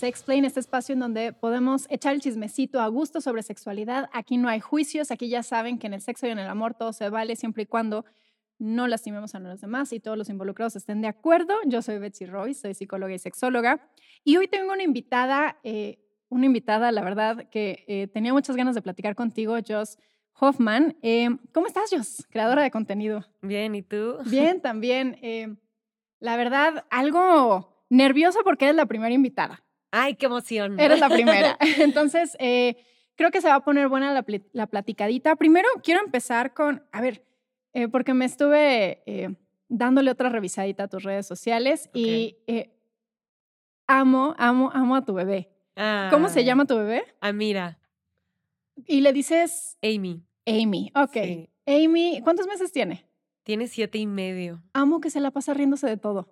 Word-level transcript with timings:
Sexplain, 0.00 0.46
este 0.46 0.60
espacio 0.60 0.94
en 0.94 1.00
donde 1.00 1.34
podemos 1.34 1.86
echar 1.90 2.14
el 2.14 2.22
chismecito 2.22 2.80
a 2.80 2.88
gusto 2.88 3.20
sobre 3.20 3.42
sexualidad. 3.42 4.08
Aquí 4.14 4.38
no 4.38 4.48
hay 4.48 4.58
juicios, 4.58 5.10
aquí 5.10 5.28
ya 5.28 5.42
saben 5.42 5.78
que 5.78 5.88
en 5.88 5.92
el 5.92 6.00
sexo 6.00 6.26
y 6.26 6.30
en 6.30 6.38
el 6.38 6.48
amor 6.48 6.72
todo 6.72 6.94
se 6.94 7.10
vale 7.10 7.36
siempre 7.36 7.64
y 7.64 7.66
cuando 7.66 8.06
no 8.58 8.88
lastimemos 8.88 9.34
a 9.34 9.40
los 9.40 9.60
demás 9.60 9.92
y 9.92 10.00
todos 10.00 10.16
los 10.16 10.30
involucrados 10.30 10.74
estén 10.74 11.02
de 11.02 11.08
acuerdo. 11.08 11.54
Yo 11.66 11.82
soy 11.82 11.98
Betsy 11.98 12.24
Roy, 12.24 12.54
soy 12.54 12.72
psicóloga 12.72 13.12
y 13.12 13.18
sexóloga. 13.18 13.90
Y 14.24 14.38
hoy 14.38 14.48
tengo 14.48 14.72
una 14.72 14.82
invitada, 14.82 15.58
eh, 15.64 15.98
una 16.30 16.46
invitada, 16.46 16.92
la 16.92 17.04
verdad, 17.04 17.50
que 17.50 17.84
eh, 17.86 18.06
tenía 18.06 18.32
muchas 18.32 18.56
ganas 18.56 18.74
de 18.74 18.80
platicar 18.80 19.14
contigo, 19.14 19.58
Joss 19.68 19.98
Hoffman. 20.32 20.96
Eh, 21.02 21.28
¿Cómo 21.52 21.66
estás, 21.66 21.90
Joss? 21.90 22.26
Creadora 22.30 22.62
de 22.62 22.70
contenido. 22.70 23.26
Bien, 23.42 23.74
¿y 23.74 23.82
tú? 23.82 24.16
Bien, 24.24 24.62
también. 24.62 25.60
la 26.20 26.38
verdad, 26.38 26.86
algo 26.88 27.84
nerviosa 27.90 28.38
porque 28.42 28.64
eres 28.64 28.76
la 28.76 28.86
primera 28.86 29.12
invitada. 29.12 29.62
¡Ay, 29.90 30.14
qué 30.14 30.26
emoción! 30.26 30.78
Eres 30.78 31.00
la 31.00 31.08
primera. 31.08 31.56
Entonces, 31.78 32.36
creo 33.16 33.30
que 33.30 33.40
se 33.40 33.48
va 33.48 33.56
a 33.56 33.64
poner 33.64 33.88
buena 33.88 34.12
la, 34.12 34.24
la 34.52 34.66
platicadita. 34.66 35.36
Primero, 35.36 35.68
quiero 35.82 36.00
empezar 36.02 36.54
con, 36.54 36.84
a 36.92 37.00
ver, 37.00 37.24
eh, 37.72 37.88
porque 37.88 38.14
me 38.14 38.24
estuve 38.24 39.02
eh, 39.06 39.34
dándole 39.68 40.10
otra 40.10 40.28
revisadita 40.28 40.84
a 40.84 40.88
tus 40.88 41.02
redes 41.02 41.26
sociales 41.26 41.88
y 41.94 42.38
eh, 42.46 42.70
amo, 43.86 44.34
amo, 44.38 44.70
amo 44.72 44.96
a 44.96 45.04
tu 45.04 45.14
bebé. 45.14 45.50
¿Cómo 46.10 46.28
se 46.28 46.44
llama 46.44 46.66
tu 46.66 46.76
bebé? 46.76 47.04
Amira. 47.20 47.78
Y 48.86 49.00
le 49.00 49.12
dices... 49.14 49.78
Amy. 49.82 50.22
Amy, 50.46 50.92
ok. 50.94 51.48
Amy, 51.66 52.20
¿cuántos 52.22 52.46
meses 52.46 52.70
tiene? 52.70 53.06
Tiene 53.44 53.66
siete 53.66 53.96
y 53.96 54.06
medio. 54.06 54.62
Amo 54.74 55.00
que 55.00 55.08
se 55.08 55.20
la 55.20 55.30
pasa 55.30 55.54
riéndose 55.54 55.86
de 55.86 55.96
todo. 55.96 56.28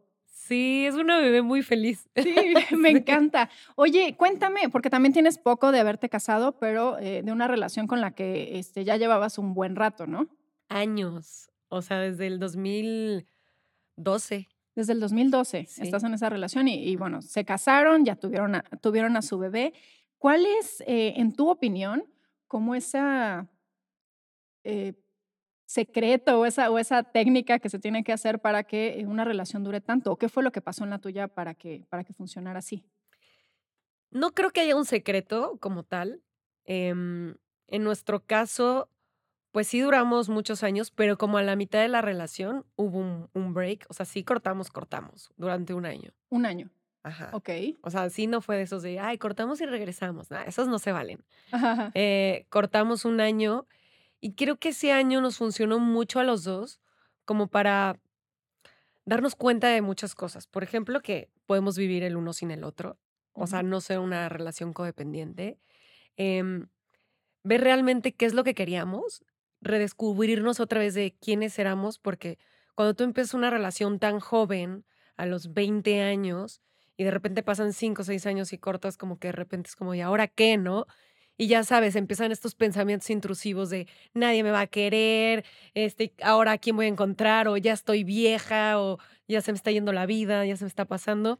Sí, 0.49 0.87
es 0.87 0.95
una 0.95 1.19
bebé 1.19 1.43
muy 1.43 1.63
feliz. 1.63 2.09
Sí, 2.17 2.35
me 2.77 2.91
encanta. 2.91 3.51
Oye, 3.77 4.17
cuéntame, 4.17 4.69
porque 4.71 4.91
también 4.91 5.13
tienes 5.13 5.39
poco 5.39 5.71
de 5.71 5.81
haberte 5.81 6.09
casado, 6.09 6.59
pero 6.59 6.97
de 6.97 7.31
una 7.31 7.47
relación 7.47 7.87
con 7.87 8.01
la 8.01 8.13
que 8.13 8.59
este, 8.59 8.85
ya 8.85 8.97
llevabas 8.97 9.39
un 9.39 9.55
buen 9.55 9.77
rato, 9.77 10.07
¿no? 10.07 10.29
años, 10.69 11.51
o 11.69 11.83
sea, 11.83 12.01
desde 12.01 12.27
el 12.27 12.39
2012. 12.39 14.49
Desde 14.75 14.93
el 14.93 15.01
2012 15.01 15.69
estás 15.79 16.05
en 16.05 16.15
esa 16.15 16.31
relación 16.31 16.69
y, 16.69 16.95
bueno, 16.95 17.21
se 17.21 17.45
casaron, 17.45 18.05
ya 18.05 18.15
tuvieron 18.15 18.55
a, 18.55 18.63
tuvieron 18.81 19.17
a 19.17 19.23
su 19.23 19.37
bebé. 19.39 19.73
¿Cuál 20.19 20.47
es, 20.47 20.83
eh, 20.87 21.15
en 21.17 21.35
tu 21.35 21.51
opinión, 21.51 22.05
como 22.47 22.77
esa 22.77 23.49
eh, 24.63 24.93
secreto 25.69 26.41
o 26.41 26.47
esa, 26.47 26.71
o 26.71 26.79
esa 26.79 27.03
técnica 27.03 27.59
que 27.59 27.69
se 27.69 27.79
tiene 27.79 28.03
que 28.03 28.13
hacer 28.13 28.41
para 28.41 28.65
que 28.65 29.05
una 29.07 29.25
relación 29.25 29.65
dure 29.65 29.83
tanto? 29.83 30.13
¿O 30.13 30.17
qué 30.17 30.31
fue 30.31 30.43
lo 30.43 30.51
que 30.51 30.63
pasó 30.63 30.85
en 30.85 30.91
la 30.91 30.99
tuya 30.99 31.29
para 31.29 31.55
que, 31.55 31.85
para 31.91 32.05
que 32.05 32.15
funcionara 32.15 32.61
así? 32.61 32.87
No 34.11 34.31
creo 34.33 34.51
que 34.51 34.63
haya 34.63 34.75
un 34.75 34.87
secreto 34.87 35.59
como 35.61 35.83
tal. 35.83 36.23
Em, 36.65 37.37
en 37.67 37.85
nuestro 37.85 38.25
caso, 38.25 38.91
pues 39.53 39.69
sí 39.69 39.81
duramos 39.81 40.31
muchos 40.31 40.63
años, 40.63 40.91
pero 40.91 41.19
como 41.19 41.37
a 41.37 41.43
la 41.43 41.55
mitad 41.55 41.83
de 41.83 41.89
la 41.89 42.01
relación 42.01 42.65
hubo 42.77 43.29
un, 43.35 43.53
break. 43.53 43.85
O 43.91 43.93
sea, 43.93 44.07
sí 44.07 44.25
cortamos, 44.25 44.71
cortamos 44.71 45.31
durante 45.37 45.75
un 45.75 45.85
año. 45.85 46.13
Un 46.31 46.47
año. 46.47 46.71
Ajá. 47.03 47.29
Ok. 47.35 47.51
O 47.83 47.91
sea, 47.91 48.09
sí 48.09 48.27
no 48.27 48.41
fue 48.41 48.57
de 48.57 48.63
esos 48.63 48.83
de, 48.83 49.01
ay, 49.01 49.19
cortamos 49.19 49.61
y 49.61 49.67
regresamos. 49.67 50.29
esos 50.47 50.67
no 50.67 50.79
se 50.79 50.93
valen. 50.93 51.23
Eh, 51.95 52.47
cortamos 52.49 53.05
un 53.05 53.21
año 53.21 53.67
y 54.21 54.35
creo 54.35 54.59
que 54.59 54.71
ese 54.71 54.93
año 54.93 55.21
nos 55.21 55.39
funcionó 55.39 55.79
mucho 55.79 56.21
a 56.21 56.25
los 56.25 56.45
dos 56.45 56.81
como 57.25 57.49
para 57.49 58.01
darnos 59.05 59.35
cuenta 59.37 59.69
de 59.69 59.83
muchas 59.83 60.15
cosas. 60.15 60.47
Por 60.47 60.63
ejemplo, 60.63 61.01
que 61.01 61.31
podemos 61.47 61.77
vivir 61.79 62.03
el 62.03 62.17
uno 62.17 62.33
sin 62.33 62.51
el 62.51 62.65
otro. 62.65 62.99
O 63.33 63.47
sea, 63.47 63.63
no 63.63 63.81
ser 63.81 64.01
una 64.01 64.29
relación 64.29 64.73
codependiente. 64.73 65.59
Em, 66.17 66.69
ver 67.45 67.63
realmente 67.63 68.15
qué 68.15 68.27
es 68.27 68.35
lo 68.35 68.45
que 68.45 68.55
queríamos 68.55 69.25
redescubrirnos 69.61 70.61
otra 70.61 70.81
vez 70.81 70.95
de 70.95 71.17
quiénes 71.21 71.59
éramos, 71.59 71.99
porque 71.99 72.39
cuando 72.75 72.95
tú 72.95 73.05
empiezas 73.05 73.35
una 73.35 73.51
relación 73.51 73.99
tan 73.99 74.21
joven, 74.21 74.85
a 75.17 75.27
los 75.27 75.53
20 75.53 76.01
años, 76.01 76.63
y 76.97 77.05
de 77.05 77.11
repente 77.11 77.43
pasan 77.43 77.73
5 77.73 78.03
o 78.03 78.05
6 78.05 78.27
años 78.27 78.53
y 78.53 78.59
cortas, 78.59 78.97
como 78.97 79.19
que 79.19 79.29
de 79.29 79.33
repente 79.33 79.69
es 79.69 79.77
como, 79.77 79.95
¿y 79.95 80.01
ahora 80.01 80.29
qué, 80.29 80.57
no? 80.57 80.87
Y 81.41 81.47
ya 81.47 81.63
sabes, 81.63 81.95
empiezan 81.95 82.33
estos 82.33 82.57
pensamientos 82.57 83.09
intrusivos 83.11 83.71
de 83.71 83.87
nadie 84.13 84.43
me 84.43 84.51
va 84.51 84.63
a 84.63 84.67
querer, 84.67 85.45
este, 85.73 86.13
ahora 86.21 86.53
a 86.53 86.59
quién 86.59 86.75
voy 86.75 86.87
a 86.87 86.89
encontrar, 86.89 87.47
o 87.47 87.57
ya 87.57 87.73
estoy 87.73 88.03
vieja, 88.03 88.81
o 88.81 88.99
ya 89.29 89.41
se 89.41 89.53
me 89.53 89.57
está 89.57 89.71
yendo 89.71 89.93
la 89.93 90.05
vida, 90.05 90.45
ya 90.45 90.57
se 90.57 90.65
me 90.65 90.69
está 90.69 90.85
pasando. 90.85 91.39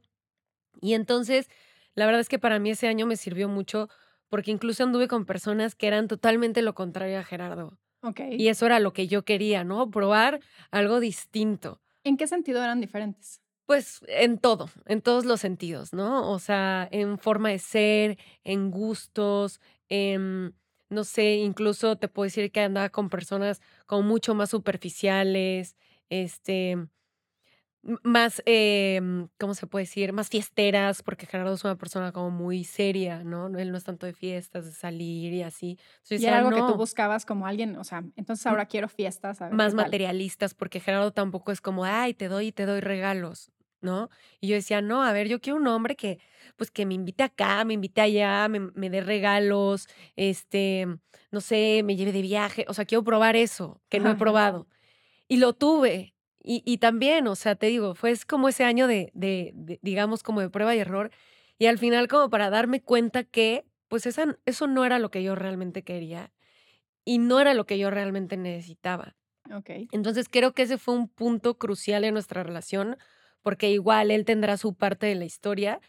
Y 0.81 0.95
entonces, 0.95 1.51
la 1.95 2.07
verdad 2.07 2.21
es 2.21 2.29
que 2.29 2.39
para 2.39 2.61
mí 2.61 2.71
ese 2.71 2.87
año 2.87 3.07
me 3.07 3.17
sirvió 3.17 3.49
mucho 3.49 3.89
porque 4.29 4.53
incluso 4.53 4.85
anduve 4.85 5.09
con 5.09 5.27
personas 5.27 5.75
que 5.75 5.89
eran 5.89 6.07
totalmente 6.07 6.63
lo 6.63 6.75
contrario 6.75 7.19
a 7.19 7.25
Gerardo. 7.25 7.77
Y 8.31 8.49
eso 8.49 8.67
era 8.67 8.79
lo 8.79 8.93
que 8.93 9.09
yo 9.09 9.25
quería, 9.25 9.65
¿no? 9.65 9.91
Probar 9.91 10.41
algo 10.71 11.01
distinto. 11.01 11.81
¿En 12.05 12.17
qué 12.17 12.27
sentido 12.29 12.63
eran 12.63 12.81
diferentes? 12.81 13.41
Pues 13.67 14.01
en 14.07 14.39
todo, 14.39 14.71
en 14.87 15.03
todos 15.03 15.25
los 15.25 15.41
sentidos, 15.41 15.93
¿no? 15.93 16.31
O 16.31 16.39
sea, 16.39 16.89
en 16.91 17.19
forma 17.19 17.51
de 17.51 17.59
ser, 17.59 18.19
en 18.45 18.71
gustos, 18.71 19.61
en, 19.89 20.55
no 20.91 21.05
sé, 21.05 21.37
incluso 21.37 21.97
te 21.97 22.09
puedo 22.09 22.25
decir 22.25 22.51
que 22.53 22.61
andaba 22.61 22.91
con 22.91 23.11
personas 23.11 23.61
como 23.87 24.03
mucho 24.03 24.35
más 24.35 24.51
superficiales, 24.51 25.77
este, 26.11 26.89
más, 28.03 28.43
em, 28.45 29.29
¿cómo 29.39 29.55
se 29.55 29.67
puede 29.67 29.85
decir? 29.85 30.13
Más 30.13 30.29
fiesteras, 30.29 31.03
porque 31.03 31.27
Gerardo 31.27 31.55
es 31.55 31.65
una 31.65 31.77
persona 31.77 32.13
como 32.13 32.31
muy 32.31 32.65
seria, 32.65 33.23
¿no? 33.25 33.47
Él 33.57 33.71
no 33.71 33.79
es 33.79 33.85
tanto 33.85 34.05
de 34.07 34.13
fiestas, 34.13 34.65
de 34.67 34.73
salir 34.73 35.33
y 35.33 35.43
así. 35.43 35.79
y 36.11 36.25
era 36.25 36.39
algo 36.39 36.51
que 36.51 36.73
tú 36.73 36.77
buscabas 36.77 37.25
como 37.25 37.47
alguien, 37.47 37.77
o 37.77 37.85
sea, 37.85 38.05
entonces 38.17 38.47
ahora 38.47 38.67
quiero 38.67 38.89
fiestas. 38.89 39.41
más 39.53 39.75
materialistas, 39.75 40.55
porque 40.55 40.81
Gerardo 40.81 41.13
tampoco 41.13 41.53
es 41.53 41.61
como, 41.61 41.85
ay, 41.85 42.15
te 42.15 42.29
doy 42.29 42.49
y 42.49 42.53
te 42.53 42.67
doy 42.67 42.81
regalos, 42.81 43.51
¿no? 43.81 44.11
Y 44.41 44.49
yo 44.49 44.55
decía, 44.55 44.81
no, 44.83 45.03
a 45.03 45.13
ver, 45.13 45.29
yo 45.29 45.41
quiero 45.41 45.59
un 45.59 45.67
hombre 45.69 45.97
que, 45.97 46.19
pues, 46.57 46.71
que 46.71 46.87
me 46.87 46.95
invite 46.95 47.23
acá, 47.23 47.65
me 47.65 47.75
invite 47.75 48.01
allá, 48.01 48.49
me, 48.49 48.61
me 48.61 48.91
dé 48.91 49.01
regalos, 49.01 49.89
este, 50.17 50.87
no 51.31 51.41
sé, 51.41 51.83
me 51.85 51.97
lleve 51.97 52.13
de 52.13 52.23
viaje, 52.23 52.65
o 52.69 52.75
sea, 52.75 52.85
quiero 52.85 53.05
probar 53.05 53.37
eso, 53.37 53.81
que 53.89 54.01
no 54.01 54.11
he 54.11 54.15
probado. 54.17 54.67
Y 55.29 55.37
lo 55.39 55.53
tuve, 55.53 56.15
y, 56.51 56.79
también, 56.79 57.27
o 57.29 57.37
sea, 57.37 57.57
te 57.57 57.67
digo, 57.67 57.95
fue 57.95 58.15
como 58.27 58.49
ese 58.49 58.65
año 58.65 58.87
de, 58.87 59.11
de, 59.13 59.53
digamos, 59.83 60.23
como 60.23 60.41
de 60.41 60.49
prueba 60.49 60.75
y 60.75 60.79
error. 60.79 61.11
Y 61.59 61.67
al 61.67 61.77
final, 61.77 62.09
como 62.09 62.31
para 62.31 62.49
darme 62.49 62.81
cuenta 62.81 63.23
que, 63.23 63.67
pues 63.89 64.07
esa, 64.07 64.39
eso 64.47 64.67
no 64.67 64.87
era 64.87 64.99
lo 64.99 65.11
que 65.11 65.23
yo 65.23 65.35
realmente 65.35 65.83
quería 65.83 66.33
y 67.05 67.19
no 67.19 67.39
era 67.41 67.53
lo 67.53 67.67
que 67.67 67.79
yo 67.79 67.91
realmente 67.91 68.39
necesitaba. 68.39 69.15
Okay. 69.53 69.89
Entonces 69.93 70.29
creo 70.31 70.53
que 70.53 70.63
ese 70.63 70.79
fue 70.79 70.95
un 70.95 71.09
punto 71.09 71.59
crucial 71.59 72.05
en 72.05 72.15
nuestra 72.15 72.43
relación, 72.43 72.97
porque 73.49 73.71
igual 73.71 74.11
él 74.11 74.27
tendrá 74.27 74.59
su 74.59 74.75
parte 74.75 75.07
de 75.07 75.15
la 75.15 75.25
historia 75.25 75.81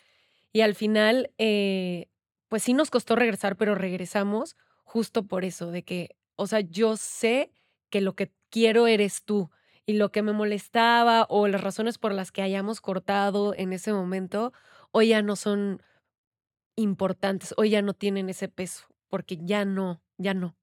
y 0.53 0.61
al 0.61 0.75
final, 0.75 1.33
eh, 1.37 2.07
pues 2.47 2.63
sí 2.63 2.71
nos 2.71 2.89
costó 2.89 3.17
regresar, 3.17 3.57
pero 3.57 3.75
regresamos 3.75 4.55
justo 4.85 5.27
por 5.27 5.43
eso, 5.43 5.69
de 5.69 5.83
que, 5.83 6.15
o 6.37 6.47
sea, 6.47 6.61
yo 6.61 6.95
sé 6.95 7.51
que 7.89 7.99
lo 7.99 8.15
que 8.15 8.31
quiero 8.49 8.87
eres 8.87 9.25
tú 9.25 9.51
y 9.85 9.95
lo 9.95 10.09
que 10.09 10.21
me 10.21 10.31
molestaba 10.31 11.25
o 11.27 11.49
las 11.49 11.59
razones 11.59 11.97
por 11.97 12.13
las 12.13 12.31
que 12.31 12.41
hayamos 12.41 12.79
cortado 12.79 13.53
en 13.53 13.73
ese 13.73 13.91
momento, 13.91 14.53
hoy 14.91 15.09
ya 15.09 15.21
no 15.21 15.35
son 15.35 15.81
importantes, 16.77 17.53
hoy 17.57 17.71
ya 17.71 17.81
no 17.81 17.93
tienen 17.93 18.29
ese 18.29 18.47
peso, 18.47 18.85
porque 19.09 19.35
ya 19.35 19.65
no, 19.65 20.01
ya 20.17 20.33
no. 20.33 20.55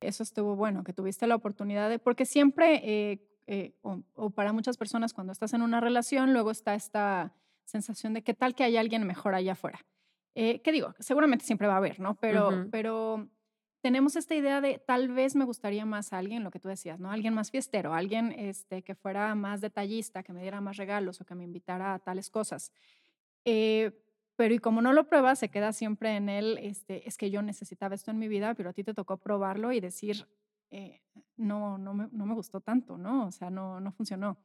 Eso 0.00 0.24
estuvo 0.24 0.56
bueno, 0.56 0.82
que 0.82 0.92
tuviste 0.94 1.28
la 1.28 1.36
oportunidad 1.36 1.88
de, 1.88 2.00
porque 2.00 2.26
siempre, 2.26 2.80
eh, 2.82 3.20
eh, 3.52 3.74
o, 3.82 4.30
para 4.30 4.52
muchas 4.52 4.76
personas 4.76 5.12
cuando 5.12 5.32
estás 5.32 5.52
en 5.54 5.62
una 5.62 5.80
relación, 5.80 6.32
luego 6.32 6.52
está 6.52 6.76
esta 6.76 7.34
sensación 7.64 8.14
de 8.14 8.22
qué 8.22 8.32
tal 8.32 8.54
que 8.54 8.62
hay 8.62 8.76
alguien 8.76 9.04
mejor 9.04 9.34
allá 9.34 9.52
afuera. 9.52 9.84
Eh, 10.36 10.62
¿Qué 10.62 10.70
digo? 10.70 10.94
Seguramente 11.00 11.44
siempre 11.44 11.66
va 11.66 11.74
a 11.74 11.78
haber, 11.78 11.98
¿no? 11.98 12.14
Pero, 12.14 12.68
pero 12.70 13.28
tenemos 13.80 14.14
esta 14.14 14.36
idea 14.36 14.60
de 14.60 14.78
tal 14.78 15.08
vez 15.08 15.34
me 15.34 15.44
gustaría 15.44 15.84
más 15.84 16.12
a 16.12 16.18
alguien, 16.18 16.44
lo 16.44 16.52
que 16.52 16.60
tú 16.60 16.68
decías, 16.68 17.00
¿no? 17.00 17.10
Alguien 17.10 17.34
más 17.34 17.50
fiestero, 17.50 17.92
alguien 17.92 18.30
este, 18.30 18.82
que 18.82 18.94
fuera 18.94 19.34
más 19.34 19.60
detallista, 19.60 20.22
que 20.22 20.32
me 20.32 20.42
diera 20.42 20.60
más 20.60 20.76
regalos 20.76 21.20
o 21.20 21.24
que 21.24 21.34
me 21.34 21.42
invitara 21.42 21.94
a 21.94 21.98
tales 21.98 22.30
cosas. 22.30 22.72
Eh, 23.44 23.90
pero 24.36 24.54
y 24.54 24.60
como 24.60 24.80
no 24.80 24.92
lo 24.92 25.08
pruebas, 25.08 25.40
se 25.40 25.48
queda 25.48 25.72
siempre 25.72 26.14
en 26.14 26.28
él, 26.28 26.56
este, 26.62 27.08
es 27.08 27.16
que 27.16 27.32
yo 27.32 27.42
necesitaba 27.42 27.96
esto 27.96 28.12
en 28.12 28.20
mi 28.20 28.28
vida, 28.28 28.54
pero 28.54 28.70
a 28.70 28.72
ti 28.72 28.84
te 28.84 28.94
tocó 28.94 29.16
probarlo 29.16 29.72
y 29.72 29.80
decir, 29.80 30.28
eh, 30.70 31.00
no, 31.36 31.78
no 31.78 31.94
me, 31.94 32.08
no 32.12 32.26
me 32.26 32.34
gustó 32.34 32.60
tanto, 32.60 32.96
¿no? 32.96 33.26
O 33.26 33.30
sea, 33.32 33.50
no, 33.50 33.80
no 33.80 33.92
funcionó. 33.92 34.38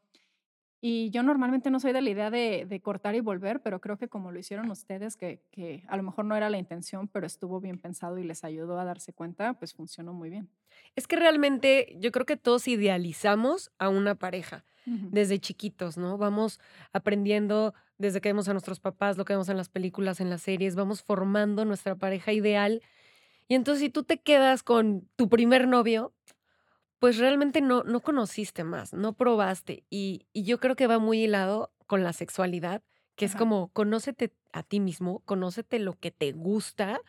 Y 0.87 1.09
yo 1.09 1.23
normalmente 1.23 1.71
no 1.71 1.79
soy 1.79 1.93
de 1.93 2.01
la 2.01 2.11
idea 2.11 2.29
de, 2.29 2.79
cortar 2.83 3.15
y 3.15 3.19
volver, 3.19 3.61
pero 3.63 3.81
creo 3.81 3.97
que 3.97 4.07
como 4.07 4.31
lo 4.31 4.37
hicieron 4.37 4.69
ustedes, 4.69 5.17
que, 5.17 5.41
que, 5.49 5.83
a 5.87 5.97
lo 5.97 6.03
mejor 6.03 6.25
no 6.25 6.35
era 6.35 6.49
la 6.51 6.59
intención, 6.59 7.07
pero 7.07 7.25
estuvo 7.25 7.59
bien 7.59 7.79
pensado 7.79 8.19
y 8.19 8.23
les 8.23 8.43
ayudó 8.43 8.77
a 8.79 8.85
darse 8.85 9.11
cuenta, 9.11 9.53
pues 9.53 9.73
funcionó 9.73 10.13
muy 10.13 10.29
bien. 10.29 10.47
Es 10.95 11.07
que 11.07 11.15
realmente 11.15 11.97
yo 11.99 12.11
creo 12.11 12.27
que 12.27 12.37
todos 12.37 12.67
idealizamos 12.67 13.71
a 13.79 13.89
una 13.89 14.13
pareja 14.13 14.63
desde 14.85 15.39
chiquitos, 15.39 15.97
¿no? 15.97 16.19
Vamos 16.19 16.59
aprendiendo 16.93 17.73
desde 17.97 18.21
que 18.21 18.29
vemos 18.29 18.47
a 18.47 18.53
nuestros 18.53 18.79
papás, 18.79 19.17
lo 19.17 19.25
que 19.25 19.33
vemos 19.33 19.49
en 19.49 19.57
las 19.57 19.69
películas, 19.69 20.19
en 20.19 20.29
las 20.29 20.43
series, 20.43 20.75
vamos 20.75 21.01
formando 21.01 21.65
nuestra 21.65 21.95
pareja 21.95 22.31
ideal. 22.31 22.83
Y 23.47 23.55
entonces 23.55 23.81
si 23.81 23.89
tú 23.89 24.03
te 24.03 24.19
quedas 24.19 24.63
con 24.63 25.07
tu 25.15 25.29
primer 25.29 25.67
novio, 25.67 26.13
pues 26.99 27.17
realmente 27.17 27.61
no, 27.61 27.83
no 27.83 27.99
conociste 28.01 28.63
más, 28.63 28.93
no 28.93 29.13
probaste. 29.13 29.83
Y, 29.89 30.25
yo 30.33 30.59
creo 30.59 30.75
que 30.75 30.87
va 30.87 30.99
muy 30.99 31.23
hilado 31.23 31.71
con 31.87 32.03
la 32.03 32.13
sexualidad, 32.13 32.81
que 33.15 33.25
es 33.25 33.35
como 33.35 33.69
conócete 33.69 34.33
a 34.51 34.63
ti 34.63 34.79
mismo, 34.79 35.19
conócete 35.25 35.79
lo 35.79 35.93
que 35.93 36.11
te 36.11 36.31
gusta, 36.31 36.99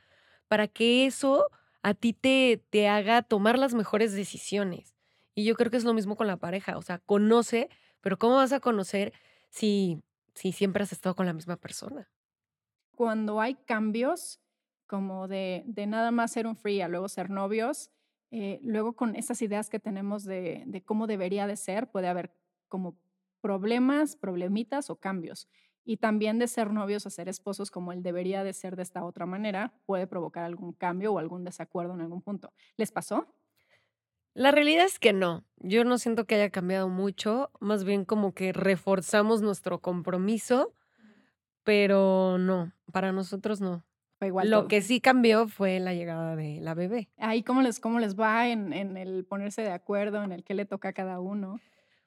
para 0.49 0.69
que 0.69 1.06
eso 1.06 1.49
a 1.83 1.94
ti 1.94 2.12
te, 2.12 2.62
te 2.71 2.89
haga 2.89 3.23
tomar 3.23 3.59
las 3.59 3.75
mejores 3.75 4.12
decisiones. 4.12 4.94
Y 5.35 5.44
yo 5.44 5.55
creo 5.55 5.71
que 5.71 5.77
es 5.77 5.85
lo 5.85 5.94
mismo 5.94 6.17
con 6.17 6.27
la 6.27 6.37
pareja, 6.37 6.77
o 6.77 6.82
sea, 6.82 6.99
conoce, 6.99 7.69
pero 8.00 8.19
¿cómo 8.19 8.37
vas 8.37 8.53
a 8.53 8.61
conocer 8.61 9.12
si, 9.50 10.03
si 10.35 10.53
siempre 10.53 10.82
has 10.82 10.93
estado 10.93 11.15
con 11.15 11.27
la 11.27 11.32
misma 11.32 11.56
persona? 11.56 12.09
Cuando 12.94 13.41
hay 13.41 13.55
cambios, 13.55 14.41
como 14.87 15.29
de, 15.29 15.65
de 15.67 15.87
nada 15.87 16.11
más 16.11 16.33
ser 16.33 16.47
un 16.47 16.56
free 16.56 16.81
a 16.81 16.88
luego 16.88 17.09
ser 17.09 17.31
novios, 17.31 17.91
eh, 18.31 18.61
luego 18.62 18.94
con 18.94 19.15
esas 19.15 19.41
ideas 19.43 19.71
que 19.71 19.79
tenemos 19.79 20.25
de, 20.25 20.65
de, 20.67 20.83
cómo 20.83 21.06
debería 21.06 21.47
de 21.47 21.56
ser, 21.56 21.91
puede 21.91 22.09
haber 22.09 22.33
como 22.69 22.99
problemas, 23.41 24.17
problemitas 24.17 24.91
o 24.91 24.97
cambios. 24.97 25.49
Y 25.85 25.99
también 25.99 26.38
de 26.38 26.49
ser 26.49 26.73
novios 26.73 27.06
a 27.06 27.11
ser 27.11 27.29
esposos 27.29 27.71
como 27.71 27.93
él 27.93 28.03
debería 28.03 28.43
de 28.43 28.53
ser 28.53 28.75
de 28.75 28.83
esta 28.83 29.05
otra 29.05 29.25
manera, 29.25 29.73
puede 29.87 30.09
provocar 30.09 30.43
algún 30.43 30.73
cambio 30.73 31.12
o 31.12 31.19
algún 31.19 31.44
desacuerdo 31.44 31.94
en 31.94 32.00
algún 32.00 32.23
punto. 32.23 32.53
¿Les 32.77 32.91
pasó? 32.91 33.27
La 34.35 34.50
realidad 34.50 34.85
es 34.85 34.99
que 34.99 35.15
no. 35.15 35.47
Yo 35.56 35.85
no 35.85 35.97
siento 35.97 36.27
que 36.27 36.35
haya 36.35 36.50
cambiado 36.50 36.89
mucho, 36.89 37.50
más 37.61 37.85
bien 37.85 38.05
como 38.05 38.35
que 38.35 38.53
reforzamos 38.53 39.41
nuestro 39.41 39.81
compromiso, 39.81 40.75
pero 41.62 42.37
no, 42.39 42.73
para 42.93 43.12
nosotros 43.12 43.62
no. 43.62 43.82
Igual 44.25 44.51
Lo 44.51 44.69
que 44.69 44.81
sí 44.81 45.01
cambió 45.01 45.49
fue 45.49 45.79
la 45.81 45.93
llegada 45.93 46.37
de 46.37 46.61
la 46.61 46.75
bebé. 46.75 47.11
Ahí, 47.19 47.43
¿cómo 47.43 47.61
les, 47.63 47.81
cómo 47.81 47.99
les 47.99 48.19
va 48.19 48.49
en, 48.49 48.73
en 48.73 48.97
el 48.97 49.25
ponerse 49.25 49.63
de 49.63 49.73
acuerdo, 49.73 50.23
en 50.23 50.33
el 50.33 50.45
que 50.45 50.55
le 50.55 50.65
toca 50.65 50.89
a 50.89 50.93
cada 50.93 51.21
uno? 51.21 51.61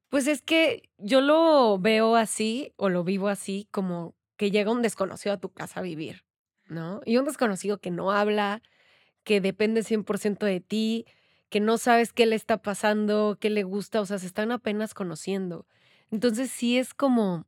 Pues 0.10 0.26
es 0.28 0.42
que 0.42 0.90
yo 0.98 1.22
lo 1.22 1.78
veo 1.78 2.16
así 2.16 2.74
o 2.78 2.90
lo 2.90 3.04
vivo 3.04 3.28
así 3.28 3.68
como 3.70 4.16
que 4.38 4.50
llega 4.50 4.72
un 4.72 4.82
desconocido 4.82 5.36
a 5.36 5.40
tu 5.40 5.50
casa 5.50 5.82
a 5.82 5.84
vivir, 5.84 6.24
¿no? 6.66 7.02
Y 7.06 7.18
un 7.18 7.26
desconocido 7.26 7.80
que 7.80 7.92
no 7.92 8.12
habla, 8.12 8.64
que 9.24 9.42
depende 9.42 9.84
100% 9.84 10.46
de 10.46 10.62
ti, 10.62 11.06
que 11.50 11.60
no 11.60 11.78
sabes 11.78 12.14
qué 12.14 12.26
le 12.26 12.36
está 12.36 12.62
pasando, 12.62 13.38
qué 13.40 13.50
le 13.50 13.64
gusta, 13.64 14.02
o 14.02 14.06
sea, 14.06 14.18
se 14.18 14.28
están 14.28 14.52
apenas 14.52 14.94
conociendo. 14.94 15.68
Entonces 16.10 16.50
sí 16.50 16.78
es 16.78 16.94
como 16.94 17.46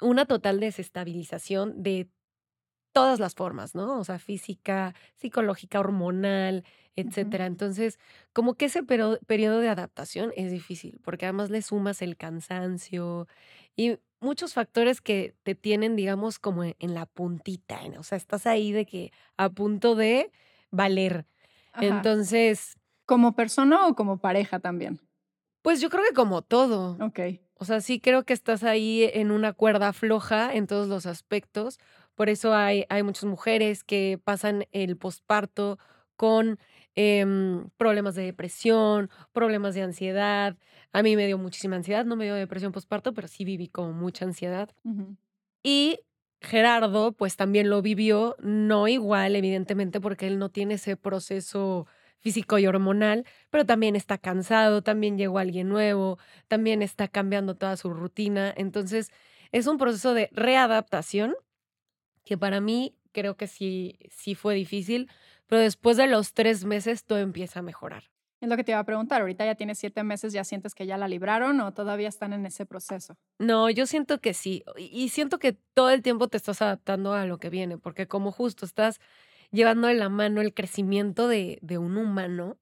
una 0.00 0.26
total 0.26 0.60
desestabilización 0.60 1.82
de 1.82 2.08
todas 2.96 3.20
las 3.20 3.34
formas, 3.34 3.74
¿no? 3.74 3.98
O 3.98 4.04
sea, 4.04 4.18
física, 4.18 4.94
psicológica, 5.16 5.78
hormonal, 5.78 6.64
etcétera. 6.94 7.44
Entonces, 7.44 7.98
como 8.32 8.54
que 8.54 8.64
ese 8.64 8.82
periodo 8.82 9.60
de 9.60 9.68
adaptación 9.68 10.32
es 10.34 10.50
difícil, 10.50 10.98
porque 11.04 11.26
además 11.26 11.50
le 11.50 11.60
sumas 11.60 12.00
el 12.00 12.16
cansancio 12.16 13.28
y 13.76 13.98
muchos 14.18 14.54
factores 14.54 15.02
que 15.02 15.34
te 15.42 15.54
tienen, 15.54 15.94
digamos, 15.94 16.38
como 16.38 16.64
e, 16.64 16.74
en 16.78 16.94
la 16.94 17.04
puntita, 17.04 17.80
o 17.98 18.02
sea, 18.02 18.16
estás 18.16 18.46
ahí 18.46 18.72
de 18.72 18.86
que 18.86 19.12
a 19.36 19.50
punto 19.50 19.94
de 19.94 20.32
valer. 20.70 21.26
Entonces... 21.74 22.78
¿Como 23.04 23.34
persona 23.34 23.86
o 23.88 23.94
como 23.94 24.16
pareja 24.16 24.58
también? 24.58 25.00
Pues 25.60 25.82
yo 25.82 25.90
creo 25.90 26.02
que 26.08 26.14
como 26.14 26.40
todo. 26.40 26.96
Ok. 27.04 27.20
O 27.58 27.66
sea, 27.66 27.80
sí 27.80 28.00
creo 28.00 28.24
que 28.24 28.32
estás 28.32 28.64
ahí 28.64 29.10
en 29.12 29.30
una 29.30 29.52
cuerda 29.52 29.92
floja 29.92 30.54
en 30.54 30.66
todos 30.66 30.88
los 30.88 31.06
aspectos. 31.06 31.78
Por 32.16 32.28
eso 32.28 32.54
hay, 32.54 32.84
hay 32.88 33.02
muchas 33.04 33.24
mujeres 33.24 33.84
que 33.84 34.18
pasan 34.24 34.66
el 34.72 34.96
posparto 34.96 35.78
con 36.16 36.58
em, 36.96 37.68
problemas 37.76 38.14
de 38.14 38.22
depresión, 38.24 39.10
problemas 39.32 39.74
de 39.74 39.82
ansiedad. 39.82 40.56
A 40.92 41.02
mí 41.02 41.14
me 41.14 41.26
dio 41.26 41.38
muchísima 41.38 41.76
ansiedad, 41.76 42.04
no 42.04 42.16
me 42.16 42.24
dio 42.24 42.34
depresión 42.34 42.72
postparto, 42.72 43.12
pero 43.14 43.28
sí 43.28 43.44
viví 43.44 43.68
con 43.68 43.94
mucha 43.96 44.24
ansiedad. 44.24 44.70
Y 45.62 46.00
Gerardo, 46.40 47.12
pues 47.12 47.36
también 47.36 47.70
lo 47.70 47.82
vivió, 47.82 48.36
no 48.40 48.88
igual, 48.88 49.36
evidentemente, 49.36 50.00
porque 50.00 50.26
él 50.26 50.38
no 50.38 50.50
tiene 50.50 50.74
ese 50.74 50.96
proceso 50.96 51.86
físico 52.18 52.58
y 52.58 52.66
hormonal, 52.66 53.24
pero 53.50 53.66
también 53.66 53.94
está 53.94 54.18
cansado, 54.18 54.82
también 54.82 55.18
llegó 55.18 55.38
alguien 55.38 55.68
nuevo, 55.68 56.18
también 56.48 56.82
está 56.82 57.08
cambiando 57.08 57.56
toda 57.56 57.76
su 57.76 57.90
rutina. 57.90 58.52
Entonces, 58.56 59.10
es 59.52 59.66
un 59.66 59.78
proceso 59.78 60.14
de 60.14 60.30
readaptación 60.32 61.34
que 62.26 62.36
para 62.36 62.60
mí 62.60 62.94
creo 63.12 63.36
que 63.38 63.46
sí, 63.46 63.98
sí 64.10 64.34
fue 64.34 64.54
difícil, 64.54 65.08
pero 65.46 65.62
después 65.62 65.96
de 65.96 66.08
los 66.08 66.34
tres 66.34 66.66
meses 66.66 67.04
todo 67.04 67.20
empieza 67.20 67.60
a 67.60 67.62
mejorar. 67.62 68.10
Es 68.42 68.50
lo 68.50 68.56
que 68.56 68.64
te 68.64 68.72
iba 68.72 68.80
a 68.80 68.84
preguntar, 68.84 69.22
ahorita 69.22 69.46
ya 69.46 69.54
tienes 69.54 69.78
siete 69.78 70.02
meses, 70.02 70.34
¿ya 70.34 70.44
sientes 70.44 70.74
que 70.74 70.86
ya 70.86 70.98
la 70.98 71.08
libraron 71.08 71.58
o 71.60 71.72
todavía 71.72 72.08
están 72.08 72.34
en 72.34 72.44
ese 72.44 72.66
proceso? 72.66 73.16
No, 73.38 73.70
yo 73.70 73.86
siento 73.86 74.20
que 74.20 74.34
sí, 74.34 74.62
y 74.76 75.08
siento 75.08 75.38
que 75.38 75.52
todo 75.72 75.88
el 75.88 76.02
tiempo 76.02 76.28
te 76.28 76.36
estás 76.36 76.60
adaptando 76.60 77.14
a 77.14 77.24
lo 77.24 77.38
que 77.38 77.48
viene, 77.48 77.78
porque 77.78 78.06
como 78.06 78.32
justo 78.32 78.66
estás 78.66 79.00
llevando 79.52 79.88
de 79.88 79.94
la 79.94 80.10
mano 80.10 80.42
el 80.42 80.52
crecimiento 80.52 81.28
de, 81.28 81.58
de 81.62 81.78
un 81.78 81.96
humano, 81.96 82.58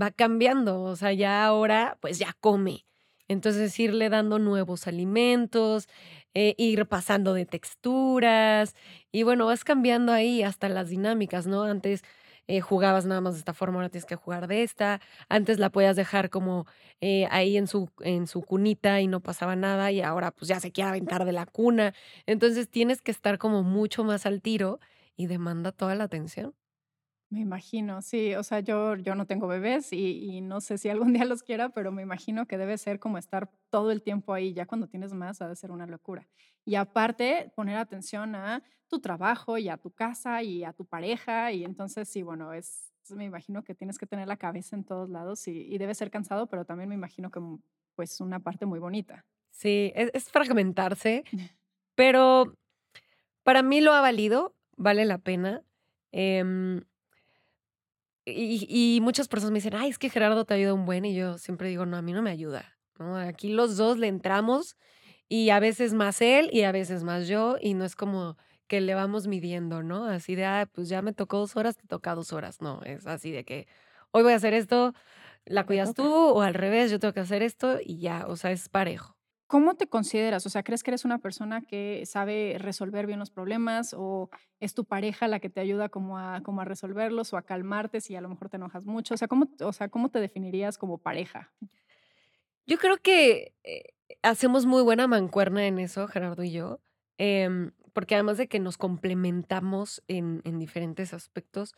va 0.00 0.10
cambiando, 0.10 0.82
o 0.82 0.96
sea, 0.96 1.12
ya 1.12 1.46
ahora 1.46 1.96
pues 2.00 2.18
ya 2.18 2.34
come. 2.40 2.84
Entonces 3.28 3.78
irle 3.80 4.08
dando 4.08 4.38
nuevos 4.38 4.86
alimentos, 4.86 5.88
eh, 6.38 6.54
ir 6.58 6.84
pasando 6.86 7.32
de 7.32 7.46
texturas 7.46 8.74
y 9.10 9.22
bueno, 9.22 9.46
vas 9.46 9.64
cambiando 9.64 10.12
ahí 10.12 10.42
hasta 10.42 10.68
las 10.68 10.90
dinámicas, 10.90 11.46
¿no? 11.46 11.62
Antes 11.62 12.02
eh, 12.46 12.60
jugabas 12.60 13.06
nada 13.06 13.22
más 13.22 13.32
de 13.34 13.38
esta 13.38 13.54
forma, 13.54 13.76
ahora 13.78 13.88
tienes 13.88 14.04
que 14.04 14.16
jugar 14.16 14.46
de 14.46 14.62
esta. 14.62 15.00
Antes 15.30 15.58
la 15.58 15.70
podías 15.70 15.96
dejar 15.96 16.28
como 16.28 16.66
eh, 17.00 17.26
ahí 17.30 17.56
en 17.56 17.66
su, 17.66 17.88
en 18.00 18.26
su 18.26 18.42
cunita 18.42 19.00
y 19.00 19.06
no 19.06 19.20
pasaba 19.20 19.56
nada 19.56 19.90
y 19.92 20.02
ahora 20.02 20.30
pues 20.30 20.48
ya 20.48 20.60
se 20.60 20.72
quiere 20.72 20.90
aventar 20.90 21.24
de 21.24 21.32
la 21.32 21.46
cuna. 21.46 21.94
Entonces 22.26 22.68
tienes 22.68 23.00
que 23.00 23.12
estar 23.12 23.38
como 23.38 23.62
mucho 23.62 24.04
más 24.04 24.26
al 24.26 24.42
tiro 24.42 24.78
y 25.16 25.26
demanda 25.28 25.72
toda 25.72 25.94
la 25.94 26.04
atención. 26.04 26.54
Me 27.28 27.40
imagino, 27.40 28.02
sí, 28.02 28.36
o 28.36 28.44
sea, 28.44 28.60
yo, 28.60 28.94
yo 28.94 29.16
no 29.16 29.26
tengo 29.26 29.48
bebés 29.48 29.92
y, 29.92 30.40
no 30.42 30.60
sé 30.60 30.78
si 30.78 30.88
algún 30.88 31.12
día 31.12 31.24
los 31.24 31.42
quiera, 31.42 31.70
pero 31.70 31.90
me 31.90 32.02
imagino 32.02 32.46
que 32.46 32.56
debe 32.56 32.78
ser 32.78 33.00
como 33.00 33.18
estar 33.18 33.50
todo 33.68 33.90
el 33.90 34.02
tiempo 34.02 34.32
ahí, 34.32 34.52
ya 34.52 34.66
cuando 34.66 34.86
tienes 34.86 35.12
más, 35.12 35.42
ha 35.42 35.48
de 35.48 35.56
ser 35.56 35.72
una 35.72 35.86
locura. 35.86 36.28
Y 36.64 36.76
aparte, 36.76 37.52
poner 37.56 37.76
atención 37.76 38.36
a 38.36 38.62
tu 38.86 39.00
trabajo 39.00 39.58
y 39.58 39.68
a 39.68 39.76
tu 39.76 39.90
casa 39.90 40.44
y 40.44 40.62
a 40.62 40.72
tu 40.72 40.84
pareja, 40.84 41.50
y 41.50 41.64
entonces 41.64 42.08
sí, 42.08 42.22
bueno, 42.22 42.52
es, 42.52 42.92
me 43.10 43.24
imagino 43.24 43.64
que 43.64 43.74
tienes 43.74 43.98
que 43.98 44.06
tener 44.06 44.28
la 44.28 44.36
cabeza 44.36 44.76
en 44.76 44.84
todos 44.84 45.10
lados 45.10 45.48
y, 45.48 45.76
debe 45.78 45.96
ser 45.96 46.12
cansado, 46.12 46.46
pero 46.46 46.64
también 46.64 46.88
me 46.88 46.94
imagino 46.94 47.32
que 47.32 47.40
mm, 47.40 47.60
pues 47.96 48.20
una 48.20 48.38
parte 48.38 48.66
muy 48.66 48.78
bonita. 48.78 49.24
Sí, 49.50 49.90
es, 49.96 50.12
es 50.14 50.30
fragmentarse, 50.30 51.24
pero 51.96 52.56
para 53.42 53.62
mí 53.62 53.80
lo 53.80 53.92
ha 53.92 54.00
valido, 54.00 54.54
vale 54.76 55.04
la 55.04 55.18
pena. 55.18 55.64
Eh, 56.12 56.82
y, 58.26 58.98
muchas 59.02 59.28
personas 59.28 59.52
me 59.52 59.58
dicen, 59.58 59.74
ay, 59.74 59.90
es 59.90 59.98
que 59.98 60.10
Gerardo 60.10 60.44
te 60.44 60.54
ayuda 60.54 60.74
un 60.74 60.84
buen. 60.84 61.04
Y 61.04 61.14
yo 61.14 61.38
siempre 61.38 61.68
digo, 61.68 61.86
no, 61.86 61.96
a 61.96 62.02
mí 62.02 62.12
no 62.12 62.22
me 62.22 62.30
ayuda. 62.30 62.76
¿no? 62.98 63.16
Aquí 63.16 63.48
los 63.50 63.76
dos 63.76 63.98
le 63.98 64.08
entramos 64.08 64.76
y 65.28 65.50
a 65.50 65.60
veces 65.60 65.94
más 65.94 66.20
él 66.20 66.50
y 66.52 66.62
a 66.62 66.72
veces 66.72 67.04
más 67.04 67.28
yo. 67.28 67.56
Y 67.60 67.74
no 67.74 67.84
es 67.84 67.94
como 67.94 68.36
que 68.66 68.80
le 68.80 68.94
vamos 68.94 69.28
midiendo, 69.28 69.82
¿no? 69.82 70.04
Así 70.06 70.34
de, 70.34 70.44
ah, 70.44 70.68
pues 70.72 70.88
ya 70.88 71.02
me 71.02 71.12
tocó 71.12 71.38
dos 71.38 71.56
horas, 71.56 71.76
te 71.76 71.86
toca 71.86 72.14
dos 72.14 72.32
horas. 72.32 72.60
No, 72.60 72.82
es 72.82 73.06
así 73.06 73.30
de 73.30 73.44
que 73.44 73.68
hoy 74.10 74.22
voy 74.24 74.32
a 74.32 74.36
hacer 74.36 74.54
esto, 74.54 74.92
la 75.44 75.64
cuidas 75.64 75.94
tú 75.94 76.04
o 76.04 76.42
al 76.42 76.54
revés, 76.54 76.90
yo 76.90 76.98
tengo 76.98 77.14
que 77.14 77.20
hacer 77.20 77.42
esto 77.42 77.78
y 77.82 77.98
ya, 77.98 78.26
o 78.26 78.36
sea, 78.36 78.50
es 78.50 78.68
parejo. 78.68 79.15
¿Cómo 79.46 79.76
te 79.76 79.86
consideras? 79.86 80.44
O 80.44 80.50
sea, 80.50 80.64
¿crees 80.64 80.82
que 80.82 80.90
eres 80.90 81.04
una 81.04 81.18
persona 81.18 81.62
que 81.62 82.02
sabe 82.04 82.56
resolver 82.58 83.06
bien 83.06 83.20
los 83.20 83.30
problemas 83.30 83.94
o 83.96 84.28
es 84.58 84.74
tu 84.74 84.84
pareja 84.84 85.28
la 85.28 85.38
que 85.38 85.48
te 85.48 85.60
ayuda 85.60 85.88
como 85.88 86.18
a, 86.18 86.42
como 86.42 86.62
a 86.62 86.64
resolverlos 86.64 87.32
o 87.32 87.36
a 87.36 87.42
calmarte 87.42 88.00
si 88.00 88.16
a 88.16 88.20
lo 88.20 88.28
mejor 88.28 88.48
te 88.48 88.56
enojas 88.56 88.86
mucho? 88.86 89.14
O 89.14 89.16
sea, 89.16 89.28
¿cómo, 89.28 89.48
o 89.60 89.72
sea, 89.72 89.88
¿cómo 89.88 90.10
te 90.10 90.18
definirías 90.18 90.78
como 90.78 90.98
pareja? 90.98 91.52
Yo 92.66 92.78
creo 92.78 92.96
que 92.96 93.54
eh, 93.62 93.94
hacemos 94.22 94.66
muy 94.66 94.82
buena 94.82 95.06
mancuerna 95.06 95.64
en 95.66 95.78
eso, 95.78 96.08
Gerardo 96.08 96.42
y 96.42 96.50
yo, 96.50 96.80
em, 97.16 97.70
porque 97.92 98.16
además 98.16 98.38
de 98.38 98.48
que 98.48 98.58
nos 98.58 98.76
complementamos 98.76 100.02
en, 100.08 100.42
en, 100.44 100.58
diferentes 100.58 101.14
aspectos, 101.14 101.76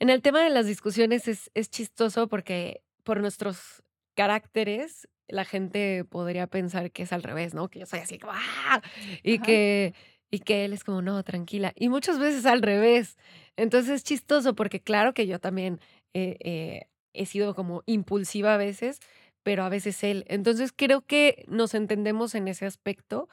en 0.00 0.10
el 0.10 0.22
tema 0.22 0.42
de 0.42 0.50
las 0.50 0.66
discusiones 0.66 1.28
es, 1.28 1.52
es 1.54 1.70
chistoso 1.70 2.26
porque 2.26 2.82
por 3.04 3.20
nuestros 3.20 3.84
caracteres 4.14 5.08
la 5.30 5.44
gente 5.44 6.04
podría 6.04 6.46
pensar 6.46 6.90
que 6.90 7.02
es 7.04 7.12
al 7.12 7.22
revés, 7.22 7.54
¿no? 7.54 7.68
Que 7.68 7.80
yo 7.80 7.86
soy 7.86 8.00
así 8.00 8.18
¡ah! 8.24 8.82
Y 9.22 9.38
que, 9.38 9.94
y 10.30 10.40
que 10.40 10.64
él 10.64 10.72
es 10.72 10.84
como, 10.84 11.02
no, 11.02 11.22
tranquila. 11.22 11.72
Y 11.76 11.88
muchas 11.88 12.18
veces 12.18 12.46
al 12.46 12.62
revés. 12.62 13.16
Entonces 13.56 13.90
es 13.96 14.04
chistoso 14.04 14.54
porque 14.54 14.80
claro 14.80 15.14
que 15.14 15.26
yo 15.26 15.38
también 15.38 15.80
eh, 16.14 16.36
eh, 16.40 16.86
he 17.12 17.26
sido 17.26 17.54
como 17.54 17.82
impulsiva 17.86 18.54
a 18.54 18.56
veces, 18.56 19.00
pero 19.42 19.64
a 19.64 19.68
veces 19.68 20.02
él. 20.04 20.24
Entonces 20.28 20.72
creo 20.74 21.02
que 21.02 21.44
nos 21.48 21.74
entendemos 21.74 22.34
en 22.34 22.48
ese 22.48 22.66
aspecto. 22.66 23.28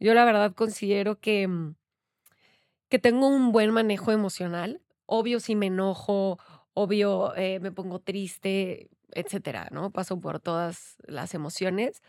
Yo 0.00 0.14
la 0.14 0.24
verdad 0.24 0.54
considero 0.54 1.18
que, 1.20 1.48
mm, 1.48 1.74
que 2.88 2.98
tengo 2.98 3.28
un 3.28 3.52
buen 3.52 3.70
manejo 3.70 4.12
emocional. 4.12 4.80
Obvio 5.06 5.40
si 5.40 5.54
me 5.54 5.66
enojo, 5.66 6.38
obvio 6.74 7.34
eh, 7.36 7.60
me 7.60 7.72
pongo 7.72 8.00
triste, 8.00 8.90
etcétera, 9.12 9.68
¿no? 9.72 9.90
Paso 9.92 10.20
por 10.20 10.40
todas 10.40 10.96
las 11.06 11.34
emociones, 11.34 12.02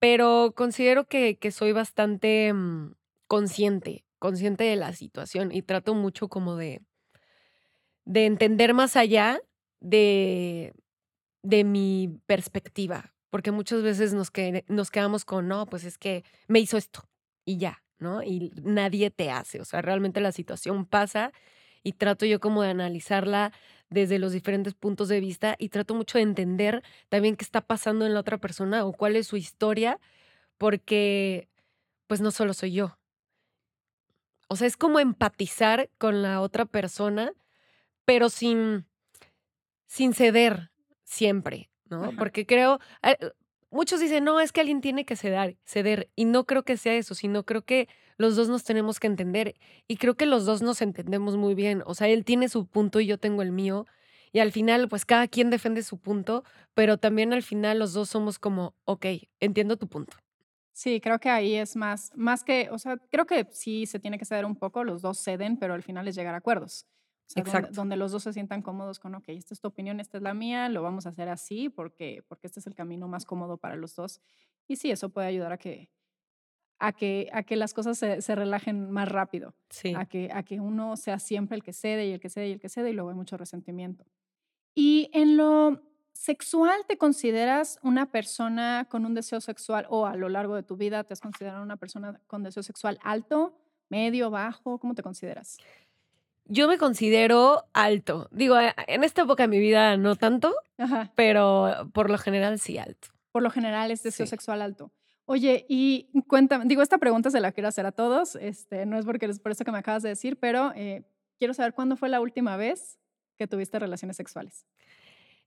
pero 0.00 0.52
considero 0.56 1.06
que, 1.06 1.38
que 1.38 1.52
soy 1.52 1.72
bastante 1.72 2.52
mm, 2.52 2.94
consciente, 3.28 4.04
consciente 4.18 4.64
de 4.64 4.76
la 4.76 4.92
situación 4.92 5.52
y 5.52 5.62
trato 5.62 5.94
mucho 5.94 6.28
como 6.28 6.56
de, 6.56 6.82
de 8.04 8.26
entender 8.26 8.74
más 8.74 8.96
allá 8.96 9.40
de, 9.80 10.74
de 11.42 11.64
mi 11.64 12.20
perspectiva, 12.26 13.14
porque 13.30 13.52
muchas 13.52 13.82
veces 13.82 14.12
nos, 14.14 14.30
nos 14.68 14.90
quedamos 14.90 15.24
con, 15.24 15.48
no, 15.48 15.66
pues 15.66 15.84
es 15.84 15.98
que 15.98 16.24
me 16.48 16.60
hizo 16.60 16.76
esto 16.76 17.08
y 17.44 17.58
ya, 17.58 17.82
¿no? 17.98 18.22
Y 18.22 18.52
nadie 18.62 19.10
te 19.10 19.30
hace, 19.30 19.60
o 19.60 19.64
sea, 19.64 19.82
realmente 19.82 20.20
la 20.20 20.32
situación 20.32 20.86
pasa 20.86 21.32
y 21.82 21.94
trato 21.94 22.26
yo 22.26 22.40
como 22.40 22.62
de 22.62 22.70
analizarla 22.70 23.52
desde 23.92 24.18
los 24.18 24.32
diferentes 24.32 24.74
puntos 24.74 25.08
de 25.08 25.20
vista 25.20 25.56
y 25.58 25.68
trato 25.68 25.94
mucho 25.94 26.18
de 26.18 26.22
entender 26.22 26.82
también 27.08 27.36
qué 27.36 27.44
está 27.44 27.60
pasando 27.60 28.06
en 28.06 28.14
la 28.14 28.20
otra 28.20 28.38
persona 28.38 28.84
o 28.84 28.92
cuál 28.92 29.16
es 29.16 29.26
su 29.26 29.36
historia, 29.36 30.00
porque 30.58 31.48
pues 32.06 32.20
no 32.20 32.30
solo 32.30 32.54
soy 32.54 32.72
yo. 32.72 32.98
O 34.48 34.56
sea, 34.56 34.66
es 34.66 34.76
como 34.76 34.98
empatizar 34.98 35.88
con 35.98 36.22
la 36.22 36.40
otra 36.40 36.66
persona, 36.66 37.32
pero 38.04 38.28
sin, 38.28 38.86
sin 39.86 40.12
ceder 40.12 40.70
siempre, 41.04 41.70
¿no? 41.88 42.12
Porque 42.18 42.44
creo, 42.46 42.78
eh, 43.02 43.16
muchos 43.70 44.00
dicen, 44.00 44.24
no, 44.24 44.40
es 44.40 44.52
que 44.52 44.60
alguien 44.60 44.80
tiene 44.80 45.04
que 45.04 45.16
ceder, 45.16 45.56
ceder, 45.64 46.10
y 46.14 46.26
no 46.26 46.44
creo 46.44 46.64
que 46.64 46.76
sea 46.76 46.94
eso, 46.94 47.14
sino 47.14 47.44
creo 47.44 47.62
que 47.62 47.88
los 48.22 48.36
dos 48.36 48.48
nos 48.48 48.64
tenemos 48.64 48.98
que 48.98 49.08
entender, 49.08 49.54
y 49.86 49.96
creo 49.96 50.14
que 50.14 50.24
los 50.24 50.46
dos 50.46 50.62
nos 50.62 50.80
entendemos 50.80 51.36
muy 51.36 51.54
bien, 51.54 51.82
o 51.84 51.94
sea, 51.94 52.08
él 52.08 52.24
tiene 52.24 52.48
su 52.48 52.66
punto 52.66 53.00
y 53.00 53.06
yo 53.06 53.18
tengo 53.18 53.42
el 53.42 53.52
mío, 53.52 53.84
y 54.32 54.38
al 54.38 54.50
final, 54.50 54.88
pues 54.88 55.04
cada 55.04 55.28
quien 55.28 55.50
defiende 55.50 55.82
su 55.82 55.98
punto, 55.98 56.44
pero 56.72 56.96
también 56.96 57.34
al 57.34 57.42
final 57.42 57.78
los 57.78 57.92
dos 57.92 58.08
somos 58.08 58.38
como, 58.38 58.74
ok, 58.84 59.04
entiendo 59.40 59.76
tu 59.76 59.88
punto. 59.88 60.16
Sí, 60.72 61.00
creo 61.02 61.18
que 61.18 61.28
ahí 61.28 61.54
es 61.56 61.76
más, 61.76 62.10
más 62.16 62.42
que, 62.42 62.70
o 62.70 62.78
sea, 62.78 62.96
creo 63.10 63.26
que 63.26 63.46
sí 63.50 63.84
se 63.84 63.98
tiene 63.98 64.18
que 64.18 64.24
ceder 64.24 64.46
un 64.46 64.56
poco, 64.56 64.84
los 64.84 65.02
dos 65.02 65.22
ceden, 65.22 65.58
pero 65.58 65.74
al 65.74 65.82
final 65.82 66.08
es 66.08 66.14
llegar 66.14 66.34
a 66.34 66.38
acuerdos. 66.38 66.86
Exacto. 67.34 67.72
Donde, 67.72 67.96
los 67.96 68.12
dos 68.12 68.22
se 68.22 68.32
sientan 68.32 68.62
cómodos 68.62 68.98
con, 68.98 69.14
ok, 69.14 69.28
esta 69.28 69.54
es 69.54 69.60
tu 69.60 69.68
opinión, 69.68 70.00
esta 70.00 70.16
es 70.16 70.22
la 70.22 70.34
mía, 70.34 70.68
lo 70.68 70.82
vamos 70.82 71.06
a 71.06 71.10
hacer 71.10 71.28
así 71.28 71.68
porque, 71.68 72.22
porque 72.28 72.46
este 72.46 72.60
es 72.60 72.66
el 72.66 72.74
camino 72.74 73.08
más 73.08 73.24
cómodo 73.24 73.58
para 73.58 73.76
los 73.76 73.94
dos. 73.94 74.20
Y 74.68 74.76
sí, 74.76 74.90
eso 74.90 75.10
puede 75.10 75.28
ayudar 75.28 75.52
a 75.52 75.58
que, 75.58 75.90
a 76.82 76.92
que, 76.92 77.28
a 77.32 77.44
que 77.44 77.54
las 77.54 77.74
cosas 77.74 77.96
se, 77.96 78.20
se 78.22 78.34
relajen 78.34 78.90
más 78.90 79.08
rápido. 79.08 79.54
Sí. 79.70 79.94
A, 79.96 80.04
que, 80.04 80.30
a 80.32 80.42
que 80.42 80.58
uno 80.58 80.96
sea 80.96 81.20
siempre 81.20 81.54
el 81.54 81.62
que 81.62 81.72
cede 81.72 82.06
y 82.06 82.10
el 82.10 82.18
que 82.18 82.28
cede 82.28 82.48
y 82.48 82.52
el 82.52 82.60
que 82.60 82.68
cede 82.68 82.90
y 82.90 82.92
luego 82.92 83.10
hay 83.10 83.14
mucho 83.14 83.36
resentimiento. 83.36 84.04
Y 84.74 85.08
en 85.12 85.36
lo 85.36 85.80
sexual, 86.12 86.80
¿te 86.88 86.98
consideras 86.98 87.78
una 87.84 88.10
persona 88.10 88.88
con 88.90 89.06
un 89.06 89.14
deseo 89.14 89.40
sexual 89.40 89.86
o 89.90 90.06
a 90.06 90.16
lo 90.16 90.28
largo 90.28 90.56
de 90.56 90.64
tu 90.64 90.76
vida 90.76 91.04
te 91.04 91.12
has 91.12 91.20
considerado 91.20 91.62
una 91.62 91.76
persona 91.76 92.20
con 92.26 92.42
deseo 92.42 92.64
sexual 92.64 92.98
alto, 93.04 93.56
medio, 93.88 94.30
bajo? 94.30 94.78
¿Cómo 94.78 94.96
te 94.96 95.04
consideras? 95.04 95.58
Yo 96.46 96.66
me 96.66 96.78
considero 96.78 97.62
alto. 97.74 98.28
Digo, 98.32 98.56
en 98.58 99.04
esta 99.04 99.22
época 99.22 99.44
de 99.44 99.48
mi 99.48 99.60
vida 99.60 99.96
no 99.96 100.16
tanto, 100.16 100.52
pero 101.14 101.88
por 101.92 102.10
lo 102.10 102.18
general 102.18 102.58
sí 102.58 102.76
alto. 102.78 103.06
Por 103.30 103.44
lo 103.44 103.50
general 103.50 103.92
es 103.92 104.02
deseo 104.02 104.26
sexual 104.26 104.62
alto. 104.62 104.90
Oye, 105.24 105.66
y 105.68 106.08
cuéntame, 106.26 106.64
digo, 106.66 106.82
esta 106.82 106.98
pregunta 106.98 107.30
se 107.30 107.40
la 107.40 107.52
quiero 107.52 107.68
hacer 107.68 107.86
a 107.86 107.92
todos, 107.92 108.36
este, 108.36 108.86
no 108.86 108.98
es 108.98 109.04
porque 109.04 109.26
es 109.26 109.38
por 109.38 109.52
eso 109.52 109.64
que 109.64 109.70
me 109.70 109.78
acabas 109.78 110.02
de 110.02 110.10
decir, 110.10 110.38
pero 110.38 110.72
eh, 110.74 111.04
quiero 111.38 111.54
saber 111.54 111.74
cuándo 111.74 111.96
fue 111.96 112.08
la 112.08 112.20
última 112.20 112.56
vez 112.56 112.98
que 113.38 113.46
tuviste 113.46 113.78
relaciones 113.78 114.16
sexuales. 114.16 114.66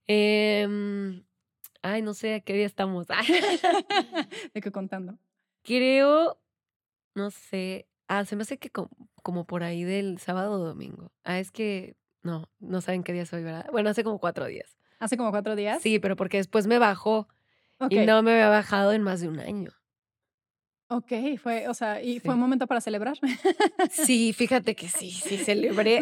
Em, 0.06 1.24
ay, 1.82 2.02
no 2.02 2.14
sé 2.14 2.34
a 2.34 2.40
qué 2.40 2.54
día 2.54 2.66
estamos. 2.66 3.06
¿De 4.54 4.60
qué 4.60 4.70
contando? 4.70 5.18
Creo, 5.62 6.40
no 7.14 7.30
sé, 7.30 7.86
ah, 8.08 8.24
se 8.24 8.36
me 8.36 8.42
hace 8.42 8.58
que 8.58 8.70
como, 8.70 9.44
por 9.46 9.62
ahí 9.62 9.84
del 9.84 10.18
sábado 10.18 10.52
o 10.52 10.58
domingo. 10.58 11.12
Ah, 11.24 11.38
es 11.38 11.50
que 11.50 11.96
no, 12.22 12.48
no 12.60 12.80
saben 12.80 13.02
qué 13.02 13.12
día 13.12 13.26
soy, 13.26 13.42
¿verdad? 13.42 13.66
Bueno, 13.72 13.90
hace 13.90 14.04
como 14.04 14.20
cuatro 14.20 14.46
días. 14.46 14.78
¿Hace 14.98 15.16
como 15.16 15.30
cuatro 15.30 15.56
días? 15.56 15.82
Sí, 15.82 15.98
pero 15.98 16.16
porque 16.16 16.38
después 16.38 16.66
me 16.66 16.78
bajó 16.78 17.28
y 17.90 17.98
no 18.00 18.22
me 18.22 18.32
había 18.32 18.48
bajado 18.48 18.92
en 18.92 19.02
más 19.02 19.20
de 19.20 19.28
un 19.28 19.40
año. 19.40 19.70
Ok, 20.88 21.12
fue, 21.42 21.66
o 21.66 21.74
sea, 21.74 22.00
y 22.00 22.20
fue 22.20 22.34
un 22.34 22.40
momento 22.40 22.68
para 22.68 22.80
celebrar. 22.80 23.18
Sí, 23.90 24.32
fíjate 24.32 24.76
que 24.76 24.88
sí, 24.88 25.10
sí 25.10 25.36
celebré. 25.36 26.00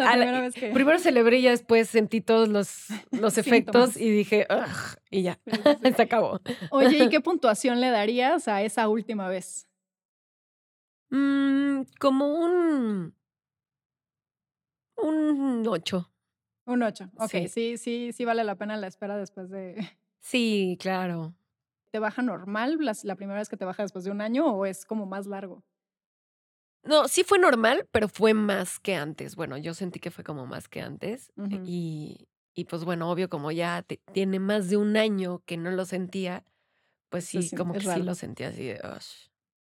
Primero 0.75 0.99
celebré 0.99 1.39
y 1.39 1.43
ya 1.43 1.51
después 1.53 1.89
sentí 1.89 2.21
todos 2.21 2.51
los, 2.51 2.89
los 3.11 3.39
efectos 3.39 3.97
y 3.97 4.11
dije, 4.11 4.47
y 5.11 5.23
ya, 5.23 5.41
se 5.97 6.03
acabó. 6.03 6.41
Oye, 6.71 7.05
¿y 7.05 7.09
qué 7.09 7.21
puntuación 7.23 7.81
le 7.81 7.89
darías 7.89 8.47
a 8.47 8.61
esa 8.63 8.89
última 8.89 9.29
vez? 9.29 9.67
Mm, 11.09 11.83
como 11.99 12.35
un. 12.35 13.15
Un 14.97 15.67
8. 15.67 16.11
Un 16.67 16.83
8. 16.83 17.11
Ok, 17.17 17.49
sí, 17.49 17.79
sí, 17.79 18.13
sí 18.13 18.25
vale 18.27 18.45
la 18.45 18.57
pena 18.57 18.77
la 18.77 18.87
espera 18.87 19.17
después 19.17 19.49
de. 19.49 19.77
Sí, 20.21 20.77
claro. 20.79 21.35
¿Te 21.95 22.01
baja 22.01 22.23
normal 22.23 22.77
la, 22.81 23.15
primera 23.15 23.39
vez 23.39 23.49
que 23.49 23.57
te 23.57 23.65
baja 23.65 23.85
después 23.85 24.03
de 24.03 24.11
un 24.11 24.21
año 24.21 24.47
o 24.47 24.67
es 24.67 24.85
como 24.85 25.07
más 25.07 25.29
largo? 25.29 25.63
No, 26.83 27.07
sí 27.07 27.23
fue 27.23 27.39
normal, 27.39 27.87
pero 27.93 28.09
fue 28.09 28.35
más 28.35 28.81
que 28.81 28.97
antes. 28.97 29.37
Bueno, 29.37 29.57
yo 29.59 29.75
sentí 29.75 30.01
que 30.01 30.11
fue 30.11 30.25
como 30.25 30.45
más 30.45 30.67
que 30.67 30.81
antes. 30.81 31.33
y, 31.63 32.27
y, 32.53 32.65
pues 32.65 32.85
bueno, 32.85 33.09
obvio, 33.09 33.29
como 33.29 33.53
ya 33.53 33.85
tiene 34.13 34.41
más 34.41 34.71
de 34.71 34.77
un 34.77 34.97
año 34.97 35.45
que 35.47 35.57
no 35.57 35.71
lo 35.71 35.85
sentía, 35.85 36.45
pues 37.11 37.27
sí, 37.27 37.49
como 37.57 37.75
que 37.75 37.83
sí 37.83 38.03
lo 38.03 38.17
sentía 38.17 38.49
así 38.49 38.65
de... 38.65 38.81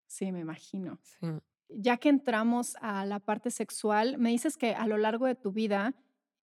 Sí, 0.08 0.32
me 0.32 0.40
imagino. 0.40 1.00
Ya 1.70 1.98
que 1.98 2.10
entramos 2.10 2.78
a 2.82 3.06
la 3.06 3.20
parte 3.20 3.52
sexual, 3.52 4.18
me 4.18 4.32
dices 4.32 4.58
que 4.58 4.74
a 4.74 4.88
lo 4.88 4.98
largo 4.98 5.28
de 5.28 5.36
tu 5.36 5.52
vida, 5.52 5.94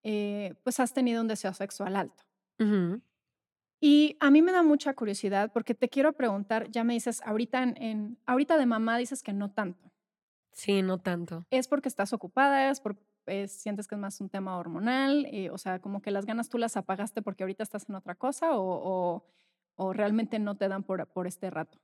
eh, 0.03 0.55
pues 0.63 0.79
has 0.79 0.93
tenido 0.93 1.19
un 1.19 1.27
deseo 1.27 1.53
sexual 1.53 1.97
alto. 1.97 2.23
Y 3.83 4.15
a 4.19 4.29
mí 4.29 4.43
me 4.43 4.51
da 4.51 4.61
mucha 4.61 4.93
curiosidad 4.93 5.51
porque 5.51 5.73
te 5.73 5.89
quiero 5.89 6.13
preguntar, 6.13 6.69
ya 6.69 6.83
me 6.83 6.93
dices, 6.93 7.19
ahorita, 7.25 7.63
en, 7.63 8.19
ahorita 8.27 8.57
de 8.57 8.67
mamá 8.67 8.99
dices 8.99 9.23
que 9.23 9.33
no 9.33 9.49
tanto. 9.49 9.91
Sí, 10.51 10.83
no 10.83 10.99
tanto. 10.99 11.47
¿Es 11.49 11.67
porque 11.67 11.89
estás 11.89 12.13
ocupada? 12.13 12.69
¿Es 12.69 12.79
porque 12.79 13.01
sientes 13.47 13.87
que 13.87 13.95
es 13.95 14.01
más 14.01 14.21
un 14.21 14.29
tema 14.29 14.59
hormonal? 14.59 15.25
Eh, 15.31 15.49
o 15.49 15.57
sea, 15.57 15.79
como 15.79 15.99
que 16.03 16.11
las 16.11 16.27
ganas 16.27 16.47
tú 16.47 16.59
las 16.59 16.77
apagaste 16.77 17.23
porque 17.23 17.41
ahorita 17.41 17.63
estás 17.63 17.89
en 17.89 17.95
otra 17.95 18.13
cosa 18.13 18.55
o, 18.55 19.23
o, 19.75 19.93
realmente 19.93 20.37
no 20.37 20.55
te 20.57 20.67
dan 20.67 20.83
por, 20.83 21.07
por 21.07 21.25
este 21.25 21.49
rato? 21.49 21.79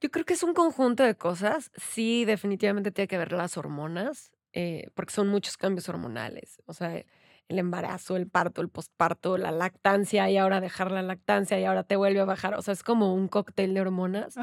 Yo 0.00 0.12
creo 0.12 0.24
que 0.24 0.34
es 0.34 0.44
un 0.44 0.54
conjunto 0.54 1.02
de 1.02 1.16
cosas. 1.16 1.72
Sí, 1.74 2.24
definitivamente 2.24 2.92
tiene 2.92 3.08
que 3.08 3.18
ver 3.18 3.32
las 3.32 3.56
hormonas, 3.56 4.30
eh, 4.52 4.90
porque 4.94 5.12
son 5.12 5.26
muchos 5.26 5.56
cambios 5.56 5.88
hormonales. 5.88 6.62
O 6.66 6.72
sea, 6.72 7.04
el 7.48 7.58
embarazo, 7.58 8.16
el 8.16 8.28
parto, 8.28 8.60
el 8.62 8.68
posparto, 8.68 9.36
la 9.36 9.50
lactancia 9.50 10.30
y 10.30 10.36
ahora 10.36 10.60
dejar 10.60 10.90
la 10.90 11.02
lactancia 11.02 11.58
y 11.60 11.64
ahora 11.64 11.84
te 11.84 11.96
vuelve 11.96 12.20
a 12.20 12.24
bajar. 12.24 12.54
O 12.54 12.62
sea, 12.62 12.72
es 12.72 12.82
como 12.82 13.14
un 13.14 13.28
cóctel 13.28 13.74
de 13.74 13.80
hormonas. 13.80 14.34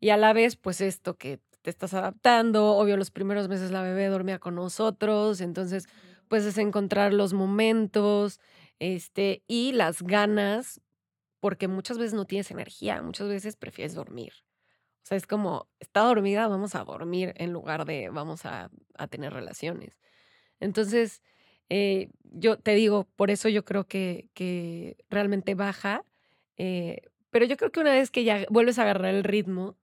Y 0.00 0.10
a 0.10 0.16
la 0.16 0.32
vez, 0.32 0.56
pues 0.56 0.80
esto 0.80 1.16
que 1.16 1.40
te 1.62 1.70
estás 1.70 1.94
adaptando. 1.94 2.76
Obvio, 2.76 2.96
los 2.96 3.10
primeros 3.10 3.48
meses 3.48 3.70
la 3.70 3.82
bebé 3.82 4.06
dormía 4.08 4.38
con 4.38 4.54
nosotros. 4.54 5.40
Entonces, 5.40 5.86
pues 6.28 6.44
es 6.44 6.58
encontrar 6.58 7.14
los 7.14 7.32
momentos 7.32 8.40
este, 8.78 9.42
y 9.46 9.72
las 9.72 10.02
ganas, 10.02 10.80
porque 11.40 11.68
muchas 11.68 11.96
veces 11.96 12.14
no 12.14 12.26
tienes 12.26 12.50
energía, 12.50 13.00
muchas 13.02 13.28
veces 13.28 13.56
prefieres 13.56 13.94
dormir. 13.94 14.32
O 15.02 15.06
sea, 15.06 15.16
es 15.16 15.26
como, 15.26 15.68
está 15.80 16.00
dormida, 16.00 16.48
vamos 16.48 16.74
a 16.74 16.84
dormir 16.84 17.34
en 17.36 17.52
lugar 17.52 17.84
de 17.84 18.08
vamos 18.10 18.46
a, 18.46 18.70
a 18.96 19.06
tener 19.06 19.32
relaciones. 19.32 19.98
Entonces, 20.60 21.22
eh, 21.68 22.10
yo 22.22 22.58
te 22.58 22.74
digo, 22.74 23.04
por 23.16 23.30
eso 23.30 23.48
yo 23.48 23.64
creo 23.64 23.84
que, 23.84 24.28
que 24.34 24.96
realmente 25.08 25.54
baja, 25.54 26.04
eh, 26.56 27.02
pero 27.30 27.46
yo 27.46 27.56
creo 27.56 27.72
que 27.72 27.80
una 27.80 27.92
vez 27.92 28.10
que 28.10 28.24
ya 28.24 28.46
vuelves 28.50 28.78
a 28.78 28.82
agarrar 28.82 29.14
el 29.14 29.24
ritmo 29.24 29.76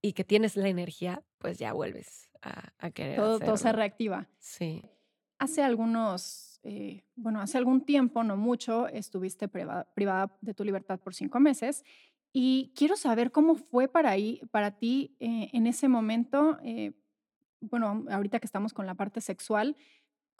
y 0.00 0.14
que 0.14 0.24
tienes 0.24 0.56
la 0.56 0.68
energía, 0.68 1.22
pues 1.38 1.58
ya 1.58 1.72
vuelves 1.72 2.28
a, 2.40 2.72
a 2.78 2.90
querer. 2.90 3.16
Todo, 3.16 3.38
todo, 3.38 3.56
se 3.56 3.72
reactiva. 3.72 4.28
Sí. 4.38 4.82
Hace 5.38 5.62
algunos, 5.62 6.60
eh, 6.62 7.04
bueno, 7.14 7.40
hace 7.40 7.58
algún 7.58 7.84
tiempo, 7.84 8.24
no 8.24 8.36
mucho, 8.36 8.88
estuviste 8.88 9.48
privada, 9.48 10.36
de 10.40 10.54
tu 10.54 10.64
libertad 10.64 10.98
por 11.00 11.14
cinco 11.14 11.40
meses 11.40 11.84
y 12.32 12.72
quiero 12.74 12.96
saber 12.96 13.30
cómo 13.30 13.56
fue 13.56 13.88
para, 13.88 14.10
ahí, 14.10 14.40
para 14.50 14.78
ti 14.78 15.16
en 15.20 15.66
ese 15.66 15.86
momento, 15.86 16.58
bueno, 17.62 18.04
ahorita 18.10 18.40
que 18.40 18.46
estamos 18.46 18.72
con 18.72 18.86
la 18.86 18.94
parte 18.94 19.20
sexual, 19.20 19.76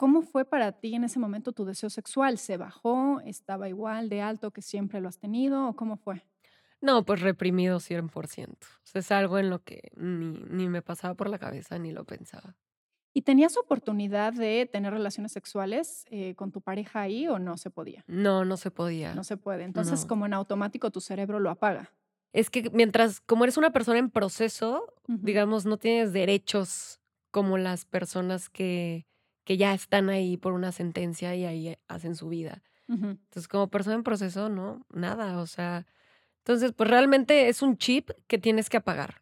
¿Cómo 0.03 0.23
fue 0.23 0.45
para 0.45 0.73
ti 0.73 0.97
en 0.97 1.05
ese 1.05 1.21
momento 1.21 1.53
tu 1.53 1.65
deseo 1.65 1.89
sexual? 1.89 2.37
¿Se 2.37 2.57
bajó? 2.57 3.21
¿Estaba 3.21 3.69
igual 3.69 4.09
de 4.09 4.21
alto 4.21 4.51
que 4.51 4.61
siempre 4.61 5.01
lo 5.01 5.09
has 5.09 5.21
tenido? 5.21 5.69
¿O 5.69 5.77
cómo 5.77 5.97
fue? 5.97 6.27
No, 6.81 7.05
pues 7.05 7.21
reprimido 7.21 7.79
100%. 7.79 8.49
O 8.51 8.67
sea, 8.83 8.99
es 8.99 9.13
algo 9.13 9.39
en 9.39 9.49
lo 9.49 9.63
que 9.63 9.93
ni, 9.95 10.43
ni 10.51 10.69
me 10.69 10.83
pasaba 10.83 11.15
por 11.15 11.31
la 11.31 11.39
cabeza 11.39 11.79
ni 11.79 11.93
lo 11.93 12.05
pensaba. 12.05 12.57
¿Y 13.15 13.23
tenías 13.23 13.57
oportunidad 13.57 14.33
de 14.33 14.69
tener 14.73 14.93
relaciones 14.93 15.31
sexuales 15.31 16.05
eh, 16.11 16.35
con 16.35 16.51
tu 16.51 16.63
pareja 16.63 17.03
ahí 17.03 17.29
o 17.29 17.39
no 17.39 17.57
se 17.57 17.71
podía? 17.71 18.03
No, 18.09 18.45
no 18.45 18.57
se 18.57 18.73
podía. 18.73 19.15
No 19.15 19.23
se 19.23 19.37
puede. 19.37 19.63
Entonces, 19.63 20.05
como 20.05 20.27
en 20.27 20.35
automático 20.35 20.91
tu 20.91 21.01
cerebro 21.01 21.39
lo 21.39 21.49
apaga. 21.49 21.93
Es 22.33 22.51
que 22.51 22.69
mientras, 22.73 23.21
como 23.21 23.45
eres 23.45 23.57
una 23.57 23.71
persona 23.71 24.01
en 24.01 24.11
proceso, 24.11 24.93
digamos, 25.07 25.65
no 25.65 25.77
tienes 25.77 26.13
derechos 26.13 26.99
como 27.31 27.57
las 27.57 27.85
personas 27.85 28.51
que, 28.51 29.07
que 29.45 29.57
ya 29.57 29.75
están 29.75 30.09
ahí 30.09 30.37
por 30.37 30.53
una 30.53 30.73
sentencia 30.73 31.35
y 31.35 31.45
ahí 31.45 31.77
hacen 31.89 32.15
su 32.15 32.29
vida. 32.29 32.63
Entonces, 32.89 33.49
como 33.49 33.69
persona 33.69 33.97
en 33.97 34.03
proceso, 34.03 34.51
no, 34.51 34.85
nada. 34.91 35.41
O 35.41 35.47
sea, 35.47 35.87
entonces, 36.39 36.73
pues 36.73 36.91
realmente 36.91 37.49
es 37.49 37.63
un 37.63 37.79
chip 37.79 38.11
que 38.27 38.37
tienes 38.37 38.69
que 38.69 38.77
apagar 38.77 39.22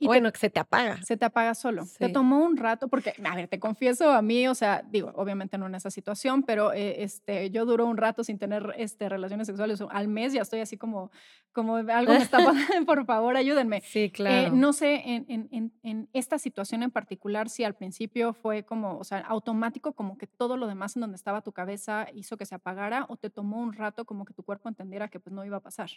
bueno, 0.00 0.32
que 0.32 0.38
se 0.38 0.50
te 0.50 0.60
apaga. 0.60 1.02
Se 1.02 1.16
te 1.16 1.24
apaga 1.24 1.54
solo. 1.54 1.84
Te 1.98 2.08
tomó 2.08 2.44
un 2.44 2.56
rato, 2.56 2.88
porque, 2.88 3.12
a 3.24 3.36
ver, 3.36 3.48
te 3.48 3.58
confieso 3.58 4.10
a 4.10 4.22
mí, 4.22 4.46
o 4.46 4.54
sea, 4.54 4.84
digo, 4.88 5.12
obviamente 5.16 5.58
no 5.58 5.66
en 5.66 5.74
esa 5.74 5.90
situación, 5.90 6.42
pero 6.42 6.72
eh, 6.72 7.02
este, 7.02 7.50
yo 7.50 7.66
duro 7.66 7.86
un 7.86 7.96
rato 7.96 8.22
sin 8.24 8.38
tener 8.38 8.74
este, 8.76 9.08
relaciones 9.08 9.46
sexuales. 9.46 9.82
Al 9.90 10.08
mes 10.08 10.32
ya 10.32 10.42
estoy 10.42 10.60
así 10.60 10.76
como, 10.76 11.10
como 11.52 11.76
algo 11.76 12.12
me 12.12 12.18
está 12.18 12.38
pasando, 12.44 12.86
por 12.86 13.04
favor, 13.04 13.36
ayúdenme. 13.36 13.80
Sí, 13.80 14.04
eh, 14.04 14.12
claro. 14.12 14.54
no 14.54 14.72
sé, 14.72 15.02
en, 15.04 15.48
en, 15.50 15.72
en, 15.82 16.08
esta 16.12 16.38
situación 16.38 16.82
en 16.82 16.90
particular, 16.90 17.48
si 17.48 17.64
al 17.64 17.74
principio 17.74 18.32
fue 18.32 18.64
como, 18.64 18.98
o 18.98 19.04
sea, 19.04 19.18
automático, 19.20 19.92
como 19.92 20.16
que 20.16 20.26
todo 20.26 20.56
lo 20.56 20.66
demás 20.66 20.96
en 20.96 21.00
donde 21.00 21.16
estaba 21.16 21.42
tu 21.42 21.52
cabeza 21.52 22.06
hizo 22.14 22.36
que 22.36 22.46
se 22.46 22.54
apagara, 22.54 23.06
o 23.08 23.16
te 23.16 23.30
tomó 23.30 23.58
un 23.60 23.72
rato 23.72 24.04
como 24.04 24.24
que 24.24 24.34
tu 24.34 24.42
cuerpo 24.42 24.68
entendiera 24.68 25.08
que 25.08 25.20
pues 25.20 25.32
no 25.34 25.44
iba 25.44 25.56
a 25.56 25.60
pasar. 25.60 25.90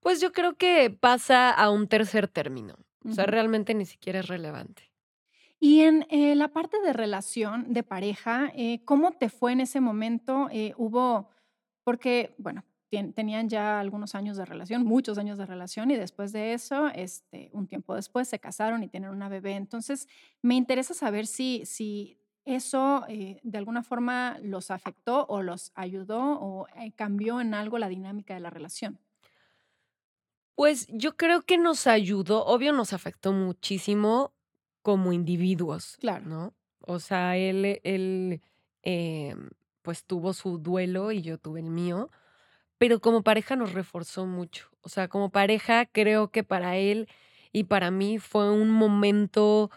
Pues 0.00 0.20
yo 0.20 0.32
creo 0.32 0.54
que 0.54 0.90
pasa 0.90 1.50
a 1.50 1.70
un 1.70 1.86
tercer 1.86 2.26
término. 2.26 2.76
O 3.08 3.12
sea, 3.12 3.24
realmente 3.24 3.74
ni 3.74 3.86
siquiera 3.86 4.20
es 4.20 4.28
relevante. 4.28 4.90
Y 5.58 5.80
en 5.80 6.06
eh, 6.08 6.34
la 6.34 6.48
parte 6.48 6.80
de 6.80 6.94
relación 6.94 7.72
de 7.72 7.82
pareja, 7.82 8.50
eh, 8.56 8.82
¿cómo 8.86 9.12
te 9.12 9.28
fue 9.28 9.52
en 9.52 9.60
ese 9.60 9.80
momento? 9.80 10.48
Eh, 10.50 10.72
hubo, 10.78 11.28
porque, 11.84 12.34
bueno, 12.38 12.64
tenían 12.88 13.48
ya 13.48 13.78
algunos 13.78 14.14
años 14.14 14.38
de 14.38 14.46
relación, 14.46 14.84
muchos 14.84 15.18
años 15.18 15.38
de 15.38 15.46
relación, 15.46 15.90
y 15.90 15.96
después 15.96 16.32
de 16.32 16.54
eso, 16.54 16.88
este, 16.88 17.50
un 17.52 17.66
tiempo 17.68 17.94
después, 17.94 18.26
se 18.26 18.38
casaron 18.38 18.82
y 18.82 18.88
tienen 18.88 19.10
una 19.10 19.28
bebé. 19.28 19.52
Entonces, 19.52 20.08
me 20.40 20.56
interesa 20.56 20.94
saber 20.94 21.26
si, 21.26 21.64
si 21.66 22.18
eso 22.46 23.04
de 23.06 23.58
alguna 23.58 23.82
forma 23.82 24.38
los 24.42 24.70
afectó 24.70 25.26
o 25.28 25.42
los 25.42 25.72
ayudó 25.74 26.40
o 26.40 26.66
cambió 26.96 27.40
en 27.40 27.52
algo 27.54 27.78
la 27.78 27.88
dinámica 27.88 28.34
de 28.34 28.40
la 28.40 28.50
relación. 28.50 28.98
Pues 30.54 30.86
yo 30.90 31.16
creo 31.16 31.42
que 31.42 31.58
nos 31.58 31.86
ayudó, 31.86 32.44
obvio 32.44 32.72
nos 32.72 32.92
afectó 32.92 33.32
muchísimo 33.32 34.34
como 34.82 35.12
individuos, 35.12 35.96
Claro. 35.98 36.26
¿no? 36.26 36.54
O 36.80 36.98
sea, 36.98 37.36
él, 37.36 37.80
él 37.84 38.40
em, 38.82 39.50
pues 39.82 40.04
tuvo 40.04 40.32
su 40.32 40.58
duelo 40.58 41.12
y 41.12 41.22
yo 41.22 41.38
tuve 41.38 41.60
el 41.60 41.70
mío, 41.70 42.10
pero 42.78 43.00
como 43.00 43.22
pareja 43.22 43.56
nos 43.56 43.72
reforzó 43.74 44.26
mucho. 44.26 44.68
O 44.82 44.88
sea, 44.88 45.08
como 45.08 45.30
pareja 45.30 45.86
creo 45.86 46.30
que 46.30 46.44
para 46.44 46.76
él 46.78 47.08
y 47.52 47.64
para 47.64 47.90
mí 47.90 48.18
fue 48.18 48.50
un 48.50 48.70
momento 48.70 49.70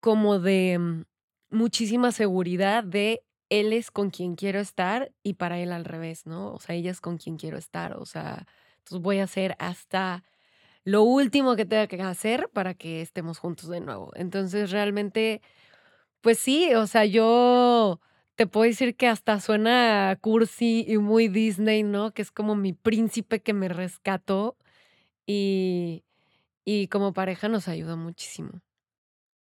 como 0.00 0.38
de 0.38 0.78
mm, 0.78 1.04
muchísima 1.50 2.12
seguridad 2.12 2.84
de 2.84 3.24
él 3.50 3.72
es 3.72 3.90
con 3.90 4.10
quien 4.10 4.36
quiero 4.36 4.60
estar 4.60 5.12
y 5.22 5.34
para 5.34 5.58
él 5.58 5.72
al 5.72 5.84
revés, 5.84 6.26
¿no? 6.26 6.52
O 6.54 6.60
sea, 6.60 6.76
ella 6.76 6.90
es 6.92 7.00
con 7.00 7.18
quien 7.18 7.36
quiero 7.36 7.58
estar. 7.58 7.96
O 7.98 8.06
sea, 8.06 8.46
entonces 8.80 9.02
voy 9.02 9.18
a 9.20 9.24
hacer 9.24 9.56
hasta 9.58 10.24
lo 10.84 11.02
último 11.04 11.56
que 11.56 11.66
tenga 11.66 11.86
que 11.88 12.00
hacer 12.02 12.50
para 12.52 12.74
que 12.74 13.02
estemos 13.02 13.38
juntos 13.38 13.68
de 13.70 13.80
nuevo. 13.80 14.12
Entonces 14.16 14.70
realmente, 14.72 15.42
pues 16.20 16.38
sí, 16.38 16.74
o 16.74 16.86
sea, 16.86 17.04
yo 17.06 18.00
te 18.36 18.46
puedo 18.46 18.66
decir 18.66 18.96
que 18.96 19.08
hasta 19.08 19.40
suena 19.40 20.16
cursi 20.20 20.84
y 20.88 20.98
muy 20.98 21.28
Disney, 21.28 21.82
¿no? 21.82 22.12
Que 22.12 22.22
es 22.22 22.30
como 22.32 22.56
mi 22.56 22.72
príncipe 22.72 23.42
que 23.42 23.54
me 23.54 23.68
rescató 23.68 24.56
y, 25.26 26.04
y 26.64 26.88
como 26.88 27.12
pareja 27.14 27.48
nos 27.48 27.68
ayuda 27.68 27.96
muchísimo. 27.96 28.62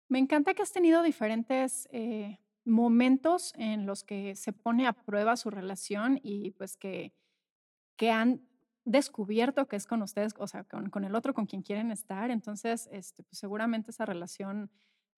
Me 0.08 0.18
encanta 0.18 0.54
que 0.54 0.62
has 0.62 0.72
tenido 0.72 1.02
diferentes 1.02 1.88
eh, 1.92 2.38
momentos 2.64 3.52
en 3.56 3.86
los 3.86 4.04
que 4.04 4.34
se 4.36 4.52
pone 4.52 4.86
a 4.86 4.92
prueba 4.94 5.36
su 5.36 5.50
relación 5.50 6.18
y 6.22 6.52
pues 6.52 6.76
que, 6.76 7.12
que 7.96 8.10
han 8.10 8.47
descubierto 8.90 9.66
que 9.66 9.76
es 9.76 9.86
con 9.86 10.02
ustedes, 10.02 10.34
o 10.38 10.46
sea, 10.46 10.64
con, 10.64 11.04
el 11.04 11.14
otro 11.14 11.34
con 11.34 11.46
quien 11.46 11.62
quieren 11.62 11.90
estar, 11.90 12.30
entonces 12.30 12.88
este, 12.92 13.22
pues 13.22 13.38
seguramente 13.38 13.90
esa 13.90 14.06
relación 14.06 14.70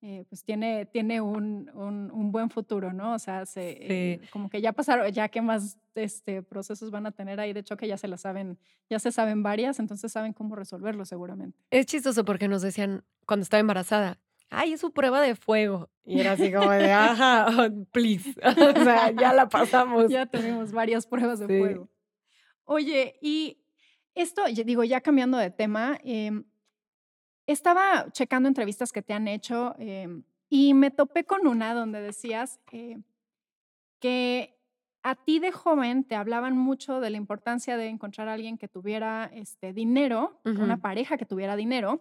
eh, 0.02 0.24
pues 0.30 0.44
tiene, 0.44 0.86
tiene 0.86 1.20
un, 1.20 1.70
un, 1.74 2.32
buen 2.32 2.48
futuro, 2.48 2.92
¿no? 2.92 3.14
O 3.14 3.18
sea, 3.18 3.44
se, 3.44 3.76
eh, 3.80 4.20
como 4.32 4.48
que 4.48 4.62
ya 4.62 4.72
pasaron, 4.72 5.10
ya 5.12 5.28
qué 5.28 5.42
más 5.42 5.78
este, 5.94 6.42
procesos 6.42 6.90
van 6.90 7.04
a 7.04 7.12
tener 7.12 7.38
ahí, 7.38 7.52
de 7.52 7.60
hecho 7.60 7.76
que 7.76 7.86
ya 7.86 7.98
se 7.98 8.08
la 8.08 8.16
saben, 8.16 8.58
ya 8.88 8.98
se 8.98 9.12
saben 9.12 9.42
varias, 9.42 9.78
entonces 9.78 10.10
saben 10.10 10.32
cómo 10.32 10.56
resolverlo 10.56 11.04
seguramente. 11.04 11.58
Es 11.70 11.84
chistoso 11.84 12.24
porque 12.24 12.48
nos 12.48 12.62
decían 12.62 13.04
cuando 13.26 13.42
estaba 13.42 13.60
embarazada, 13.60 14.18
ay, 14.48 14.72
es 14.72 14.80
su 14.80 14.92
prueba 14.92 15.20
de 15.20 15.34
fuego. 15.34 15.90
Y 16.04 16.20
era 16.20 16.32
así 16.32 16.52
como 16.52 16.70
de, 16.70 16.92
ajá, 16.92 17.70
please. 17.92 18.34
o 18.42 18.82
sea, 18.82 19.12
ya 19.12 19.32
la 19.32 19.48
pasamos. 19.50 20.08
Ya 20.08 20.26
tenemos 20.26 20.72
varias 20.72 21.06
pruebas 21.06 21.38
de 21.38 21.46
fuego. 21.46 21.88
Oye, 22.64 23.18
y 23.20 23.59
esto, 24.20 24.42
digo, 24.46 24.84
ya 24.84 25.00
cambiando 25.00 25.38
de 25.38 25.50
tema, 25.50 25.98
em, 26.04 26.44
estaba 27.46 28.10
checando 28.12 28.48
entrevistas 28.48 28.92
que 28.92 29.02
te 29.02 29.12
han 29.12 29.28
hecho 29.28 29.74
em, 29.78 30.22
y 30.48 30.74
me 30.74 30.90
topé 30.90 31.24
con 31.24 31.46
una 31.46 31.74
donde 31.74 32.00
decías 32.00 32.60
eh, 32.72 32.98
que 34.00 34.56
a 35.02 35.14
ti 35.14 35.38
de 35.38 35.52
joven 35.52 36.04
te 36.04 36.14
hablaban 36.14 36.56
mucho 36.56 37.00
de 37.00 37.10
la 37.10 37.16
importancia 37.16 37.76
de 37.76 37.88
encontrar 37.88 38.28
a 38.28 38.34
alguien 38.34 38.58
que 38.58 38.68
tuviera 38.68 39.30
este, 39.32 39.72
dinero, 39.72 40.40
una 40.44 40.76
pareja 40.76 41.16
que 41.16 41.24
tuviera 41.24 41.56
dinero, 41.56 42.00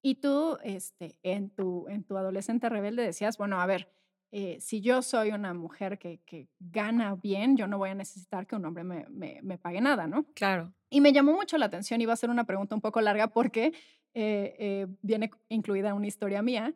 y 0.00 0.16
tú 0.16 0.58
este, 0.64 1.18
en, 1.22 1.50
tu, 1.50 1.86
en 1.88 2.04
tu 2.04 2.16
adolescente 2.16 2.68
rebelde 2.68 3.02
decías, 3.02 3.36
bueno, 3.36 3.60
a 3.60 3.66
ver, 3.66 3.92
eh, 4.34 4.56
si 4.60 4.80
yo 4.80 5.02
soy 5.02 5.30
una 5.30 5.52
mujer 5.52 5.98
que, 5.98 6.20
que, 6.24 6.48
gana 6.58 7.14
bien, 7.16 7.54
yo 7.54 7.66
no 7.66 7.76
voy 7.76 7.90
a 7.90 7.94
necesitar 7.94 8.46
que 8.46 8.56
un 8.56 8.64
hombre 8.64 8.82
me, 8.82 9.06
me, 9.10 9.58
pague 9.58 9.82
nada, 9.82 10.06
¿no? 10.06 10.24
Claro. 10.34 10.72
Y 10.88 11.02
me 11.02 11.12
llamó 11.12 11.34
mucho 11.34 11.58
la 11.58 11.66
atención, 11.66 12.00
iba 12.00 12.14
a 12.14 12.16
ser 12.16 12.30
una 12.30 12.44
pregunta 12.44 12.74
un 12.74 12.80
poco 12.80 13.02
larga 13.02 13.28
porque 13.28 13.74
eh, 14.14 14.56
eh, 14.58 14.86
viene 15.02 15.30
incluida 15.50 15.92
una 15.92 16.06
historia 16.06 16.40
mía. 16.40 16.74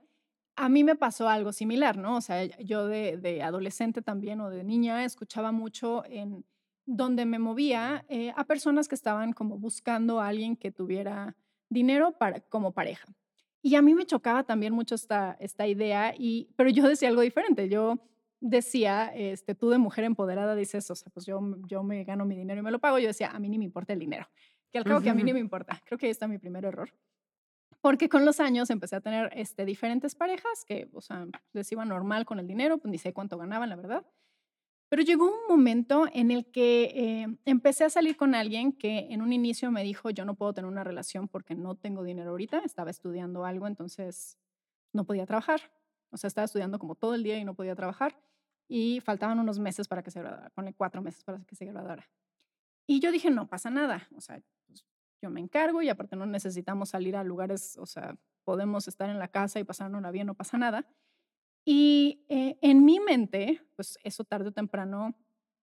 A 0.54 0.68
mí 0.68 0.84
me 0.84 0.96
pasó 0.96 1.30
algo 1.30 1.50
similar, 1.50 1.96
¿no? 1.96 2.16
O 2.16 2.20
sea, 2.20 2.44
yo 2.58 2.88
de, 2.88 3.16
de 3.16 3.42
adolescente 3.42 4.02
también 4.02 4.42
o 4.42 4.50
de 4.50 4.62
niña 4.62 5.02
escuchaba 5.04 5.50
mucho 5.50 6.04
en 6.04 6.44
donde 6.84 7.24
me 7.24 7.38
movía 7.38 8.04
a 8.36 8.44
personas 8.44 8.86
que 8.86 8.94
estaban 8.94 9.32
como 9.32 9.58
buscando 9.58 10.20
a 10.20 10.28
alguien 10.28 10.56
que 10.56 10.70
tuviera 10.70 11.34
dinero 11.70 12.12
para, 12.18 12.40
como 12.40 12.72
pareja. 12.72 13.06
Y 13.62 13.74
a 13.74 13.82
mí 13.82 13.94
me 13.94 14.06
chocaba 14.06 14.44
también 14.44 14.72
mucho 14.72 14.94
esta, 14.94 15.36
esta 15.40 15.66
idea, 15.66 16.14
y, 16.16 16.48
pero 16.56 16.70
yo 16.70 16.88
decía 16.88 17.08
algo 17.08 17.22
diferente. 17.22 17.68
Yo 17.68 17.98
decía, 18.40 19.12
este, 19.14 19.54
tú 19.54 19.70
de 19.70 19.78
mujer 19.78 20.04
empoderada 20.04 20.54
dices, 20.54 20.90
o 20.90 20.94
sea, 20.94 21.10
pues 21.12 21.26
yo, 21.26 21.40
yo 21.66 21.82
me 21.82 22.04
gano 22.04 22.24
mi 22.24 22.36
dinero 22.36 22.60
y 22.60 22.62
me 22.62 22.70
lo 22.70 22.78
pago. 22.78 22.98
Yo 22.98 23.08
decía, 23.08 23.30
a 23.30 23.38
mí 23.38 23.48
ni 23.48 23.58
me 23.58 23.64
importa 23.64 23.92
el 23.92 23.98
dinero. 23.98 24.28
Que 24.70 24.78
al 24.78 24.84
cabo 24.84 25.00
que 25.00 25.10
a 25.10 25.14
mí 25.14 25.22
ni 25.22 25.32
me 25.32 25.40
importa. 25.40 25.80
Creo 25.84 25.98
que 25.98 26.06
ahí 26.06 26.12
está 26.12 26.28
mi 26.28 26.38
primer 26.38 26.64
error. 26.64 26.92
Porque 27.80 28.08
con 28.08 28.24
los 28.24 28.40
años 28.40 28.70
empecé 28.70 28.96
a 28.96 29.00
tener 29.00 29.30
este, 29.34 29.64
diferentes 29.64 30.14
parejas 30.14 30.64
que, 30.66 30.88
o 30.92 31.00
sea, 31.00 31.26
les 31.52 31.70
iba 31.70 31.84
normal 31.84 32.24
con 32.24 32.38
el 32.38 32.46
dinero, 32.46 32.78
pues 32.78 32.90
ni 32.90 32.98
sé 32.98 33.12
cuánto 33.12 33.38
ganaban, 33.38 33.68
la 33.68 33.76
verdad. 33.76 34.04
Pero 34.88 35.02
llegó 35.02 35.24
un 35.26 35.48
momento 35.48 36.06
en 36.12 36.30
el 36.30 36.50
que 36.50 36.84
eh, 36.84 37.38
empecé 37.44 37.84
a 37.84 37.90
salir 37.90 38.16
con 38.16 38.34
alguien 38.34 38.72
que 38.72 39.08
en 39.10 39.20
un 39.20 39.32
inicio 39.32 39.70
me 39.72 39.82
dijo, 39.82 40.10
yo 40.10 40.24
no 40.24 40.34
puedo 40.34 40.52
tener 40.54 40.70
una 40.70 40.84
relación 40.84 41.26
porque 41.28 41.54
no 41.56 41.74
tengo 41.74 42.04
dinero 42.04 42.30
ahorita, 42.30 42.58
estaba 42.64 42.90
estudiando 42.90 43.44
algo, 43.44 43.66
entonces 43.66 44.38
no 44.92 45.04
podía 45.04 45.26
trabajar. 45.26 45.60
O 46.10 46.16
sea, 46.16 46.28
estaba 46.28 46.44
estudiando 46.44 46.78
como 46.78 46.94
todo 46.94 47.14
el 47.14 47.24
día 47.24 47.36
y 47.38 47.44
no 47.44 47.54
podía 47.54 47.74
trabajar. 47.74 48.16
Y 48.68 49.00
faltaban 49.00 49.38
unos 49.38 49.58
meses 49.58 49.88
para 49.88 50.02
que 50.02 50.10
se 50.10 50.20
graduara, 50.20 50.50
ponle 50.50 50.72
cuatro 50.72 51.02
meses 51.02 51.24
para 51.24 51.38
que 51.44 51.56
se 51.56 51.66
graduara. 51.66 52.08
Y 52.86 53.00
yo 53.00 53.10
dije, 53.10 53.30
no 53.30 53.48
pasa 53.48 53.70
nada, 53.70 54.08
o 54.16 54.20
sea, 54.20 54.40
pues, 54.66 54.84
yo 55.20 55.30
me 55.30 55.40
encargo 55.40 55.82
y 55.82 55.88
aparte 55.88 56.14
no 56.14 56.26
necesitamos 56.26 56.90
salir 56.90 57.16
a 57.16 57.24
lugares, 57.24 57.76
o 57.78 57.86
sea, 57.86 58.16
podemos 58.44 58.86
estar 58.86 59.10
en 59.10 59.18
la 59.18 59.28
casa 59.28 59.58
y 59.58 59.64
pasárnosla 59.64 60.10
bien, 60.12 60.28
no 60.28 60.34
pasa 60.34 60.56
nada. 60.58 60.86
Y 61.68 62.24
eh, 62.28 62.56
en 62.62 62.84
mi 62.84 63.00
mente, 63.00 63.60
pues 63.74 63.98
eso 64.04 64.22
tarde 64.22 64.50
o 64.50 64.52
temprano 64.52 65.16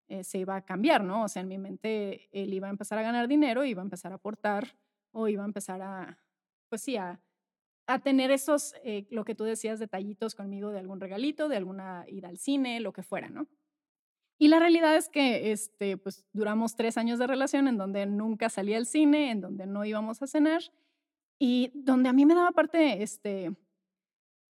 eh, 0.08 0.24
se 0.24 0.38
iba 0.38 0.56
a 0.56 0.64
cambiar, 0.64 1.04
¿no? 1.04 1.22
O 1.24 1.28
sea, 1.28 1.42
en 1.42 1.48
mi 1.48 1.58
mente 1.58 2.28
él 2.32 2.52
iba 2.52 2.66
a 2.66 2.70
empezar 2.70 2.98
a 2.98 3.02
ganar 3.02 3.28
dinero, 3.28 3.64
iba 3.64 3.82
a 3.82 3.84
empezar 3.84 4.10
a 4.10 4.16
aportar 4.16 4.76
o 5.12 5.28
iba 5.28 5.44
a 5.44 5.46
empezar 5.46 5.80
a, 5.80 6.18
pues 6.68 6.82
sí, 6.82 6.96
a, 6.96 7.22
a 7.86 8.00
tener 8.00 8.32
esos, 8.32 8.74
eh, 8.82 9.06
lo 9.10 9.24
que 9.24 9.36
tú 9.36 9.44
decías, 9.44 9.78
detallitos 9.78 10.34
conmigo 10.34 10.70
de 10.70 10.80
algún 10.80 10.98
regalito, 11.00 11.48
de 11.48 11.56
alguna 11.56 12.04
ida 12.08 12.28
al 12.28 12.38
cine, 12.38 12.80
lo 12.80 12.92
que 12.92 13.04
fuera, 13.04 13.28
¿no? 13.28 13.46
Y 14.38 14.48
la 14.48 14.58
realidad 14.58 14.96
es 14.96 15.08
que 15.08 15.52
este, 15.52 15.98
pues, 15.98 16.26
duramos 16.32 16.74
tres 16.74 16.98
años 16.98 17.20
de 17.20 17.28
relación 17.28 17.68
en 17.68 17.78
donde 17.78 18.06
nunca 18.06 18.48
salía 18.48 18.76
al 18.76 18.86
cine, 18.86 19.30
en 19.30 19.40
donde 19.40 19.66
no 19.66 19.84
íbamos 19.84 20.20
a 20.20 20.26
cenar 20.26 20.62
y 21.38 21.70
donde 21.74 22.08
a 22.08 22.12
mí 22.12 22.26
me 22.26 22.34
daba 22.34 22.50
parte, 22.50 23.02
este, 23.02 23.54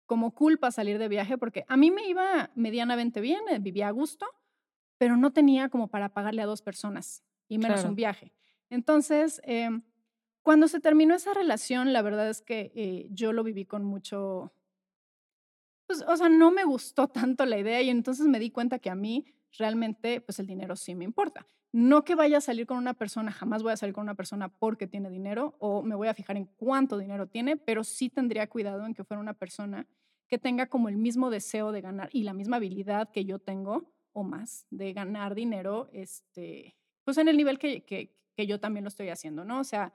como 0.06 0.32
culpa 0.32 0.70
salir 0.70 0.98
de 0.98 1.08
viaje 1.08 1.36
porque 1.36 1.64
a 1.68 1.76
mí 1.76 1.90
me 1.90 2.08
iba 2.08 2.50
medianamente 2.54 3.20
bien, 3.20 3.40
eh, 3.50 3.58
vivía 3.58 3.88
a 3.88 3.90
gusto, 3.90 4.26
pero 4.98 5.16
no 5.16 5.32
tenía 5.32 5.68
como 5.68 5.88
para 5.88 6.08
pagarle 6.08 6.42
a 6.42 6.46
dos 6.46 6.62
personas 6.62 7.22
y 7.48 7.58
menos 7.58 7.84
un 7.84 7.94
viaje. 7.94 8.32
Entonces, 8.70 9.40
em, 9.44 9.82
cuando 10.42 10.68
se 10.68 10.80
terminó 10.80 11.14
esa 11.14 11.34
relación, 11.34 11.92
la 11.92 12.02
verdad 12.02 12.28
es 12.30 12.40
que 12.40 12.72
eh, 12.74 13.08
yo 13.10 13.32
lo 13.32 13.42
viví 13.42 13.64
con 13.64 13.84
mucho, 13.84 14.52
pues, 15.86 16.02
o 16.06 16.16
sea, 16.16 16.28
no 16.28 16.50
me 16.50 16.64
gustó 16.64 17.08
tanto 17.08 17.44
la 17.44 17.58
idea 17.58 17.82
y 17.82 17.90
entonces 17.90 18.26
me 18.26 18.38
di 18.38 18.50
cuenta 18.50 18.78
que 18.78 18.90
a 18.90 18.94
mí 18.94 19.26
realmente, 19.58 20.20
pues 20.20 20.38
el 20.38 20.46
dinero 20.46 20.76
sí 20.76 20.94
me 20.94 21.04
importa. 21.04 21.46
No 21.72 22.04
que 22.04 22.14
vaya 22.14 22.38
a 22.38 22.40
salir 22.40 22.66
con 22.66 22.78
una 22.78 22.94
persona, 22.94 23.32
jamás 23.32 23.62
voy 23.62 23.72
a 23.72 23.76
salir 23.76 23.94
con 23.94 24.02
una 24.02 24.14
persona 24.14 24.48
porque 24.48 24.86
tiene 24.86 25.10
dinero 25.10 25.56
o 25.58 25.82
me 25.82 25.94
voy 25.94 26.08
a 26.08 26.14
fijar 26.14 26.36
en 26.36 26.46
cuánto 26.46 26.96
dinero 26.96 27.26
tiene, 27.26 27.56
pero 27.56 27.84
sí 27.84 28.08
tendría 28.08 28.48
cuidado 28.48 28.86
en 28.86 28.94
que 28.94 29.04
fuera 29.04 29.20
una 29.20 29.34
persona 29.34 29.86
que 30.28 30.38
tenga 30.38 30.66
como 30.66 30.88
el 30.88 30.96
mismo 30.96 31.30
deseo 31.30 31.72
de 31.72 31.80
ganar 31.80 32.08
y 32.12 32.22
la 32.22 32.32
misma 32.32 32.56
habilidad 32.56 33.10
que 33.10 33.24
yo 33.24 33.38
tengo 33.38 33.92
o 34.12 34.24
más 34.24 34.66
de 34.70 34.92
ganar 34.92 35.34
dinero, 35.34 35.88
este, 35.92 36.76
pues 37.04 37.18
en 37.18 37.28
el 37.28 37.36
nivel 37.36 37.58
que, 37.58 37.84
que, 37.84 38.16
que 38.34 38.46
yo 38.46 38.58
también 38.58 38.84
lo 38.84 38.88
estoy 38.88 39.10
haciendo, 39.10 39.44
¿no? 39.44 39.60
O 39.60 39.64
sea, 39.64 39.92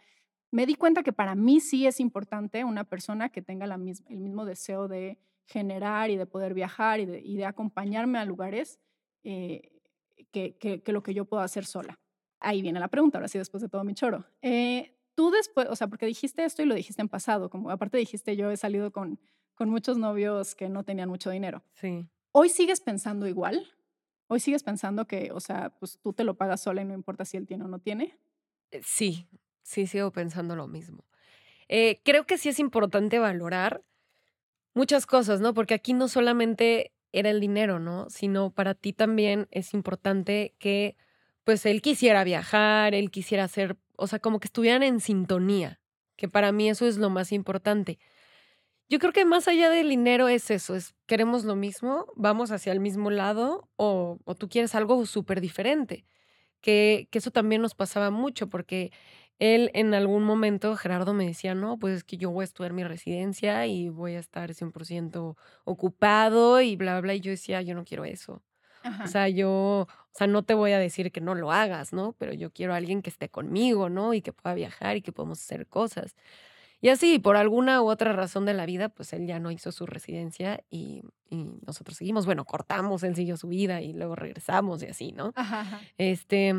me 0.51 0.65
di 0.65 0.75
cuenta 0.75 1.01
que 1.01 1.13
para 1.13 1.33
mí 1.33 1.59
sí 1.59 1.87
es 1.87 1.99
importante 1.99 2.63
una 2.63 2.83
persona 2.83 3.29
que 3.29 3.41
tenga 3.41 3.65
la 3.65 3.75
el 3.75 4.19
mismo 4.19 4.45
deseo 4.45 4.87
de 4.87 5.17
generar 5.45 6.09
y 6.11 6.17
de 6.17 6.25
poder 6.25 6.53
viajar 6.53 6.99
y 6.99 7.05
de, 7.05 7.19
y 7.21 7.37
de 7.37 7.45
acompañarme 7.45 8.19
a 8.19 8.25
lugares 8.25 8.79
eh, 9.23 9.81
que, 10.31 10.57
que, 10.57 10.91
lo 10.91 11.03
que 11.03 11.13
yo 11.13 11.25
puedo 11.25 11.43
hacer 11.43 11.65
sola. 11.65 11.99
Ahí 12.39 12.61
viene 12.61 12.79
la 12.79 12.87
pregunta, 12.87 13.17
ahora 13.17 13.27
sí, 13.27 13.37
después 13.37 13.61
de 13.61 13.69
todo 13.69 13.83
mi 13.83 13.93
choro. 13.93 14.25
Eh, 14.41 14.95
tú 15.15 15.31
después, 15.31 15.67
o 15.69 15.75
sea, 15.75 15.87
porque 15.87 16.05
dijiste 16.05 16.43
esto 16.43 16.61
y 16.61 16.65
lo 16.65 16.75
dijiste 16.75 17.01
en 17.01 17.09
pasado, 17.09 17.49
como 17.49 17.69
aparte 17.69 17.97
dijiste 17.97 18.35
yo 18.35 18.49
he 18.49 18.57
salido 18.57 18.91
con, 18.91 19.19
con 19.55 19.69
muchos 19.69 19.97
novios 19.97 20.55
que 20.55 20.69
no 20.69 20.83
tenían 20.83 21.09
mucho 21.09 21.29
dinero. 21.29 21.63
Sí. 21.73 22.07
¿Hoy 22.31 22.49
sigues 22.49 22.79
pensando 22.81 23.27
igual? 23.27 23.67
¿Hoy 24.27 24.39
sigues 24.39 24.63
pensando 24.63 25.05
que, 25.05 25.31
o 25.33 25.39
sea, 25.39 25.71
pues 25.77 25.99
tú 26.01 26.13
te 26.13 26.23
lo 26.23 26.35
pagas 26.35 26.61
sola 26.61 26.81
y 26.81 26.85
no 26.85 26.93
importa 26.93 27.25
si 27.25 27.37
él 27.37 27.45
tiene 27.45 27.65
o 27.65 27.67
no 27.67 27.79
tiene? 27.79 28.17
Eh, 28.71 28.81
sí, 28.83 29.27
sí 29.61 29.85
sigo 29.85 30.11
pensando 30.11 30.55
lo 30.55 30.67
mismo. 30.67 31.05
creo 32.03 32.25
que 32.25 32.37
sí 32.37 32.49
es 32.49 32.59
importante 32.59 33.19
valorar 33.19 33.83
muchas 34.73 35.05
cosas, 35.05 35.41
¿no? 35.41 35.53
Porque 35.53 35.73
aquí 35.73 35.93
no 35.93 36.07
solamente 36.07 36.90
era 37.11 37.29
el 37.29 37.39
dinero, 37.39 37.79
¿no? 37.79 38.09
Sino 38.09 38.51
para 38.51 38.73
ti 38.73 38.93
también 38.93 39.47
es 39.51 39.73
importante 39.73 40.55
que 40.59 40.95
pues 41.43 41.65
él 41.65 41.81
quisiera 41.81 42.23
viajar, 42.23 42.93
él 42.93 43.11
quisiera 43.11 43.43
hacer, 43.45 43.77
o 43.95 44.07
sea, 44.07 44.19
como 44.19 44.39
que 44.39 44.47
estuvieran 44.47 44.83
en 44.83 44.99
sintonía, 44.99 45.79
que 46.15 46.27
para 46.27 46.51
mí 46.51 46.69
eso 46.69 46.87
es 46.87 46.97
lo 46.97 47.09
más 47.09 47.31
importante. 47.31 47.99
Yo 48.89 48.99
creo 48.99 49.13
que 49.13 49.25
más 49.25 49.47
allá 49.47 49.69
del 49.69 49.89
dinero 49.89 50.27
es 50.27 50.51
eso, 50.51 50.75
es 50.75 50.93
queremos 51.07 51.45
lo 51.45 51.55
mismo, 51.55 52.07
vamos 52.15 52.51
hacia 52.51 52.73
el 52.73 52.79
mismo 52.79 53.09
lado 53.09 53.69
o, 53.77 54.19
o 54.25 54.35
tú 54.35 54.49
quieres 54.49 54.75
algo 54.75 55.05
súper 55.05 55.41
diferente, 55.41 56.05
que, 56.61 57.07
que 57.09 57.19
eso 57.19 57.31
también 57.31 57.61
nos 57.61 57.73
pasaba 57.73 58.11
mucho 58.11 58.49
porque 58.49 58.91
él 59.41 59.71
en 59.73 59.95
algún 59.95 60.23
momento, 60.23 60.75
Gerardo 60.75 61.15
me 61.15 61.25
decía, 61.25 61.55
no, 61.55 61.79
pues 61.79 61.95
es 61.95 62.03
que 62.03 62.15
yo 62.15 62.29
voy 62.29 62.43
a 62.43 62.45
estudiar 62.45 62.73
mi 62.73 62.83
residencia 62.83 63.65
y 63.65 63.89
voy 63.89 64.13
a 64.13 64.19
estar 64.19 64.53
100% 64.53 65.35
ocupado 65.63 66.61
y 66.61 66.75
bla, 66.75 67.01
bla, 67.01 67.15
y 67.15 67.21
yo 67.21 67.31
decía, 67.31 67.59
yo 67.63 67.73
no 67.73 67.83
quiero 67.83 68.05
eso. 68.05 68.43
O 69.03 69.07
sea, 69.07 69.29
yo, 69.29 69.51
o 69.51 69.87
sea, 70.13 70.27
no 70.27 70.43
te 70.43 70.53
voy 70.53 70.73
a 70.73 70.79
decir 70.79 71.11
que 71.11 71.21
no 71.21 71.33
lo 71.33 71.51
hagas, 71.51 71.91
¿no? 71.91 72.13
Pero 72.19 72.33
yo 72.33 72.51
quiero 72.51 72.73
a 72.73 72.77
alguien 72.77 73.01
que 73.01 73.09
esté 73.09 73.29
conmigo, 73.29 73.89
¿no? 73.89 74.13
Y 74.13 74.21
que 74.21 74.31
pueda 74.31 74.53
viajar 74.53 74.97
y 74.97 75.01
que 75.01 75.11
podamos 75.11 75.41
hacer 75.41 75.65
cosas. 75.65 76.15
Y 76.79 76.89
así, 76.89 77.17
por 77.17 77.35
alguna 77.35 77.81
u 77.81 77.89
otra 77.89 78.13
razón 78.13 78.45
de 78.45 78.53
la 78.53 78.67
vida, 78.67 78.89
pues 78.89 79.11
él 79.13 79.25
ya 79.25 79.39
no 79.39 79.49
hizo 79.49 79.71
su 79.71 79.87
residencia 79.87 80.63
y, 80.69 81.03
nosotros 81.65 81.97
seguimos, 81.97 82.25
bueno, 82.25 82.45
cortamos, 82.45 83.03
él 83.03 83.15
siguió 83.15 83.37
su 83.37 83.47
vida 83.47 83.81
y 83.81 83.93
luego 83.93 84.15
regresamos 84.15 84.83
y 84.83 84.87
así, 84.87 85.13
¿no? 85.13 85.31
Ajá, 85.35 85.79
Este, 85.97 86.53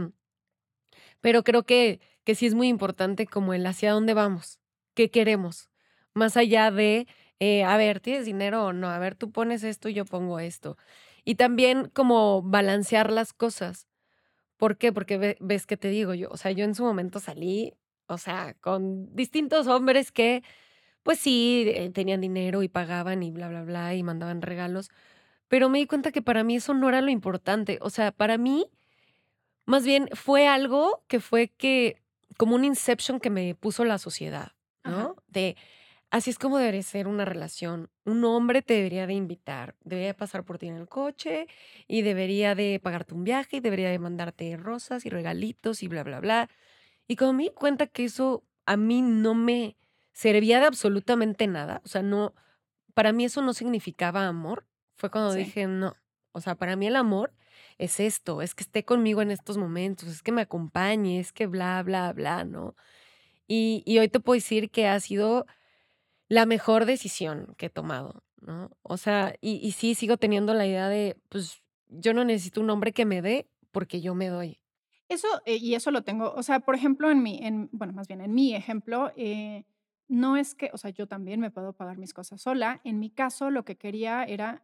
pero 1.20 1.44
creo 1.44 1.62
que, 1.64 2.00
que 2.24 2.34
sí 2.34 2.46
es 2.46 2.54
muy 2.54 2.68
importante 2.68 3.26
como 3.26 3.54
el 3.54 3.66
hacia 3.66 3.92
dónde 3.92 4.14
vamos, 4.14 4.60
qué 4.94 5.10
queremos, 5.10 5.70
más 6.14 6.36
allá 6.36 6.70
de, 6.70 7.06
eh, 7.40 7.64
a 7.64 7.76
ver, 7.76 8.00
¿tienes 8.00 8.26
dinero 8.26 8.66
o 8.66 8.72
no? 8.72 8.88
A 8.88 8.98
ver, 8.98 9.14
tú 9.14 9.30
pones 9.32 9.64
esto 9.64 9.88
y 9.88 9.94
yo 9.94 10.04
pongo 10.04 10.38
esto. 10.40 10.76
Y 11.24 11.36
también 11.36 11.88
como 11.92 12.42
balancear 12.42 13.10
las 13.12 13.32
cosas. 13.32 13.88
¿Por 14.56 14.78
qué? 14.78 14.92
Porque 14.92 15.36
ves 15.40 15.66
que 15.66 15.76
te 15.76 15.88
digo 15.88 16.14
yo, 16.14 16.28
o 16.30 16.36
sea, 16.36 16.52
yo 16.52 16.64
en 16.64 16.74
su 16.74 16.84
momento 16.84 17.20
salí, 17.20 17.74
o 18.06 18.18
sea, 18.18 18.54
con 18.60 19.14
distintos 19.14 19.66
hombres 19.66 20.12
que, 20.12 20.44
pues 21.02 21.18
sí, 21.20 21.64
eh, 21.68 21.90
tenían 21.90 22.20
dinero 22.20 22.62
y 22.62 22.68
pagaban 22.68 23.22
y 23.22 23.30
bla, 23.32 23.48
bla, 23.48 23.62
bla, 23.64 23.94
y 23.94 24.02
mandaban 24.04 24.42
regalos, 24.42 24.90
pero 25.48 25.68
me 25.70 25.78
di 25.78 25.86
cuenta 25.86 26.12
que 26.12 26.22
para 26.22 26.44
mí 26.44 26.56
eso 26.56 26.74
no 26.74 26.88
era 26.88 27.00
lo 27.02 27.10
importante. 27.10 27.78
O 27.82 27.90
sea, 27.90 28.12
para 28.12 28.38
mí 28.38 28.66
más 29.66 29.84
bien 29.84 30.08
fue 30.14 30.46
algo 30.48 31.04
que 31.08 31.20
fue 31.20 31.48
que, 31.48 32.01
como 32.36 32.54
un 32.54 32.64
inception 32.64 33.20
que 33.20 33.30
me 33.30 33.54
puso 33.54 33.84
la 33.84 33.98
sociedad, 33.98 34.52
¿no? 34.84 35.16
De, 35.28 35.56
así 36.10 36.30
es 36.30 36.38
como 36.38 36.58
debería 36.58 36.82
ser 36.82 37.08
una 37.08 37.24
relación. 37.24 37.90
Un 38.04 38.24
hombre 38.24 38.62
te 38.62 38.74
debería 38.74 39.06
de 39.06 39.14
invitar, 39.14 39.76
debería 39.82 40.14
pasar 40.14 40.44
por 40.44 40.58
ti 40.58 40.68
en 40.68 40.76
el 40.76 40.88
coche 40.88 41.46
y 41.88 42.02
debería 42.02 42.54
de 42.54 42.80
pagarte 42.82 43.14
un 43.14 43.24
viaje 43.24 43.56
y 43.56 43.60
debería 43.60 43.90
de 43.90 43.98
mandarte 43.98 44.56
rosas 44.56 45.06
y 45.06 45.10
regalitos 45.10 45.82
y 45.82 45.88
bla, 45.88 46.02
bla, 46.02 46.20
bla. 46.20 46.50
Y 47.06 47.16
cuando 47.16 47.34
me 47.34 47.44
di 47.44 47.50
cuenta 47.50 47.86
que 47.86 48.04
eso 48.04 48.44
a 48.66 48.76
mí 48.76 49.02
no 49.02 49.34
me 49.34 49.76
servía 50.12 50.60
de 50.60 50.66
absolutamente 50.66 51.46
nada, 51.46 51.80
o 51.84 51.88
sea, 51.88 52.02
no, 52.02 52.34
para 52.94 53.12
mí 53.12 53.24
eso 53.24 53.42
no 53.42 53.54
significaba 53.54 54.26
amor, 54.26 54.66
fue 54.94 55.10
cuando 55.10 55.32
dije, 55.32 55.66
no, 55.66 55.96
o 56.32 56.40
sea, 56.40 56.54
para 56.54 56.76
mí 56.76 56.86
el 56.86 56.96
amor 56.96 57.32
es 57.78 58.00
esto, 58.00 58.42
es 58.42 58.54
que 58.54 58.64
esté 58.64 58.84
conmigo 58.84 59.22
en 59.22 59.30
estos 59.30 59.58
momentos, 59.58 60.08
es 60.08 60.22
que 60.22 60.32
me 60.32 60.42
acompañe, 60.42 61.20
es 61.20 61.32
que 61.32 61.46
bla, 61.46 61.82
bla, 61.82 62.12
bla, 62.12 62.44
¿no? 62.44 62.74
Y, 63.48 63.84
hoy 63.98 64.08
te 64.08 64.20
puedo 64.20 64.36
decir 64.36 64.70
que 64.70 64.86
ha 64.86 64.98
sido 65.00 65.46
la 66.28 66.46
mejor 66.46 66.86
decisión 66.86 67.54
que 67.58 67.66
he 67.66 67.70
tomado, 67.70 68.22
¿no? 68.40 68.70
O 68.82 68.96
sea, 68.96 69.34
y, 69.40 69.56
y 69.56 69.72
sí 69.72 69.94
sigo 69.94 70.16
teniendo 70.16 70.54
la 70.54 70.66
idea 70.66 70.88
de, 70.88 71.16
pues 71.28 71.62
yo 71.88 72.14
no 72.14 72.24
necesito 72.24 72.60
un 72.60 72.70
hombre 72.70 72.92
que 72.92 73.04
me 73.04 73.20
dé 73.20 73.46
porque 73.70 74.00
yo 74.00 74.14
me 74.14 74.28
doy. 74.28 74.58
Eso, 75.08 75.28
eh, 75.44 75.56
y 75.56 75.74
eso 75.74 75.90
lo 75.90 76.02
tengo, 76.02 76.32
o 76.32 76.42
sea, 76.42 76.60
por 76.60 76.74
ejemplo, 76.74 77.10
en 77.10 77.22
mi, 77.22 77.38
en, 77.42 77.68
bueno, 77.72 77.92
más 77.92 78.08
bien 78.08 78.22
en 78.22 78.32
mi 78.32 78.54
ejemplo, 78.54 79.12
eh, 79.16 79.64
no 80.08 80.36
es 80.36 80.54
que, 80.54 80.70
o 80.72 80.78
sea, 80.78 80.90
yo 80.90 81.06
también 81.06 81.38
me 81.38 81.50
puedo 81.50 81.74
pagar 81.74 81.98
mis 81.98 82.14
cosas 82.14 82.40
sola. 82.40 82.80
En 82.84 82.98
mi 82.98 83.10
caso, 83.10 83.50
lo 83.50 83.64
que 83.64 83.76
quería 83.76 84.24
era, 84.24 84.62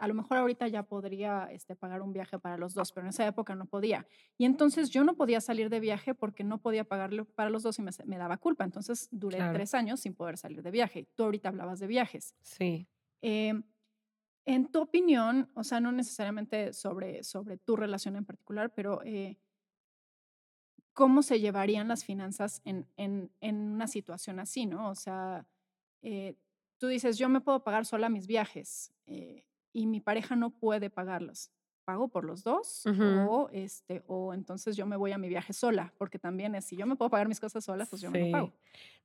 a 0.00 0.08
lo 0.08 0.14
mejor 0.14 0.38
ahorita 0.38 0.66
ya 0.66 0.82
podría 0.82 1.48
este, 1.52 1.76
pagar 1.76 2.00
un 2.00 2.12
viaje 2.12 2.38
para 2.38 2.56
los 2.56 2.72
dos, 2.72 2.90
pero 2.90 3.06
en 3.06 3.10
esa 3.10 3.26
época 3.26 3.54
no 3.54 3.66
podía. 3.66 4.06
Y 4.38 4.46
entonces 4.46 4.88
yo 4.88 5.04
no 5.04 5.14
podía 5.14 5.42
salir 5.42 5.68
de 5.68 5.78
viaje 5.78 6.14
porque 6.14 6.42
no 6.42 6.58
podía 6.58 6.84
pagarlo 6.84 7.26
para 7.26 7.50
los 7.50 7.62
dos 7.62 7.78
y 7.78 7.82
me, 7.82 8.16
daba 8.16 8.38
culpa. 8.38 8.64
Entonces 8.64 9.08
duré 9.10 9.38
tres 9.52 9.74
años 9.74 10.00
sin 10.00 10.14
poder 10.14 10.38
salir 10.38 10.62
de 10.62 10.70
viaje. 10.70 11.06
Tú 11.14 11.24
ahorita 11.24 11.50
hablabas 11.50 11.80
de 11.80 11.86
viajes. 11.86 12.34
Sí. 12.40 12.88
Em, 13.20 13.62
en 14.46 14.72
tu 14.72 14.80
opinión, 14.80 15.50
o 15.54 15.64
sea, 15.64 15.80
no 15.80 15.92
necesariamente 15.92 16.72
sobre, 16.72 17.22
sobre 17.22 17.58
tu 17.58 17.76
relación 17.76 18.16
en 18.16 18.24
particular, 18.24 18.72
pero 18.74 19.02
eh, 19.04 19.36
¿cómo 20.94 21.22
se 21.22 21.40
llevarían 21.40 21.88
las 21.88 22.04
finanzas 22.04 22.62
en, 22.64 22.86
en, 22.96 23.30
en, 23.42 23.56
una 23.56 23.86
situación 23.86 24.40
así, 24.40 24.64
no? 24.64 24.88
O 24.88 24.94
sea, 24.94 25.46
eh, 26.00 26.36
tú 26.78 26.86
dices, 26.86 27.18
yo 27.18 27.28
me 27.28 27.42
puedo 27.42 27.62
pagar 27.62 27.84
sola 27.84 28.08
mis 28.08 28.26
viajes. 28.26 28.94
Eh, 29.04 29.44
y 29.72 29.86
mi 29.86 30.00
pareja 30.00 30.36
no 30.36 30.50
puede 30.50 30.90
pagarlos. 30.90 31.50
¿Pago 31.84 32.08
por 32.08 32.24
los 32.24 32.44
dos? 32.44 32.84
o, 32.86 33.48
este, 33.52 34.04
o 34.06 34.32
entonces 34.32 34.76
yo 34.76 34.86
me 34.86 34.96
voy 34.96 35.12
a 35.12 35.18
mi 35.18 35.28
viaje 35.28 35.52
sola, 35.52 35.92
porque 35.98 36.18
también 36.18 36.54
es, 36.54 36.66
si 36.66 36.76
yo 36.76 36.86
me 36.86 36.94
puedo 36.94 37.10
pagar 37.10 37.26
mis 37.26 37.40
cosas 37.40 37.64
solas, 37.64 37.88
pues 37.88 38.00
yo 38.02 38.10
me 38.10 38.26
lo 38.26 38.30
pago. 38.30 38.52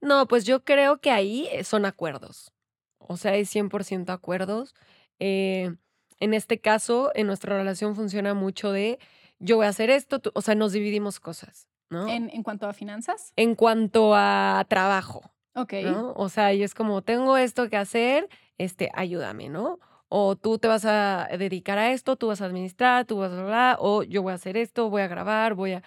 No, 0.01 0.27
pues 0.27 0.45
yo 0.45 0.63
creo 0.63 0.99
que 0.99 1.09
ahí 1.09 1.47
eh, 1.51 1.63
son 1.63 1.85
acuerdos. 1.85 2.51
O 2.99 3.17
sea, 3.17 3.31
hay 3.31 3.43
100% 3.43 4.09
acuerdos. 4.11 4.75
Eh, 5.19 5.75
en 6.19 6.33
este 6.33 6.59
caso, 6.59 7.11
en 7.15 7.27
nuestra 7.27 7.57
relación 7.57 7.95
funciona 7.95 8.33
mucho 8.33 8.71
de 8.71 8.99
yo 9.39 9.57
voy 9.57 9.65
a 9.65 9.69
hacer 9.69 9.89
esto, 9.89 10.21
o 10.33 10.41
sea, 10.41 10.55
nos 10.55 10.71
dividimos 10.71 11.19
cosas, 11.19 11.67
¿no? 11.89 12.07
¿En, 12.07 12.29
¿En, 12.29 12.43
cuanto 12.43 12.67
a 12.67 12.73
finanzas? 12.73 13.33
En 13.35 13.55
cuanto 13.55 14.13
a 14.15 14.65
trabajo. 14.69 15.31
Ok. 15.55 15.73
¿no? 15.83 16.13
O 16.15 16.29
sea, 16.29 16.53
y 16.53 16.63
es 16.63 16.73
como, 16.73 17.01
tengo 17.01 17.37
esto 17.37 17.69
que 17.69 17.77
hacer, 17.77 18.29
este, 18.57 18.91
ayúdame, 18.93 19.49
¿no? 19.49 19.79
O 20.17 20.37
tú 20.37 20.57
te 20.57 20.69
vas 20.69 20.85
a 20.85 21.27
dedicar 21.37 21.77
a 21.77 21.91
esto, 21.91 22.15
tú 22.15 22.27
vas 22.27 22.39
a 22.39 22.45
administrar, 22.45 23.03
tú 23.03 23.17
vas 23.17 23.33
a 23.33 23.41
hablar, 23.41 23.75
o 23.81 24.01
yo 24.01 24.21
voy 24.21 24.31
a 24.31 24.35
hacer 24.35 24.55
esto, 24.55 24.89
voy 24.89 25.01
a 25.01 25.09
grabar, 25.09 25.55
voy 25.55 25.73
a... 25.73 25.83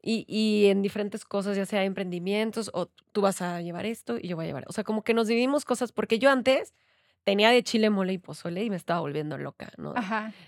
Y, 0.00 0.24
y, 0.28 0.66
en 0.66 0.80
diferentes 0.80 1.24
cosas, 1.24 1.56
ya 1.56 1.66
sea 1.66 1.82
emprendimientos, 1.82 2.70
o 2.72 2.86
tú 3.10 3.20
vas 3.20 3.42
a 3.42 3.62
llevar 3.62 3.84
esto 3.84 4.16
y 4.16 4.28
yo 4.28 4.36
voy 4.36 4.44
a 4.44 4.46
llevar. 4.46 4.64
O 4.68 4.72
sea, 4.72 4.84
como 4.84 5.02
que 5.02 5.12
nos 5.12 5.26
dividimos 5.26 5.64
cosas, 5.64 5.90
porque 5.90 6.20
yo 6.20 6.30
antes 6.30 6.72
tenía 7.24 7.50
de 7.50 7.64
chile, 7.64 7.90
mole 7.90 8.12
y 8.12 8.18
pozole 8.18 8.62
y 8.62 8.70
me 8.70 8.76
estaba 8.76 9.00
volviendo 9.00 9.38
loca, 9.38 9.72
¿no? 9.76 9.92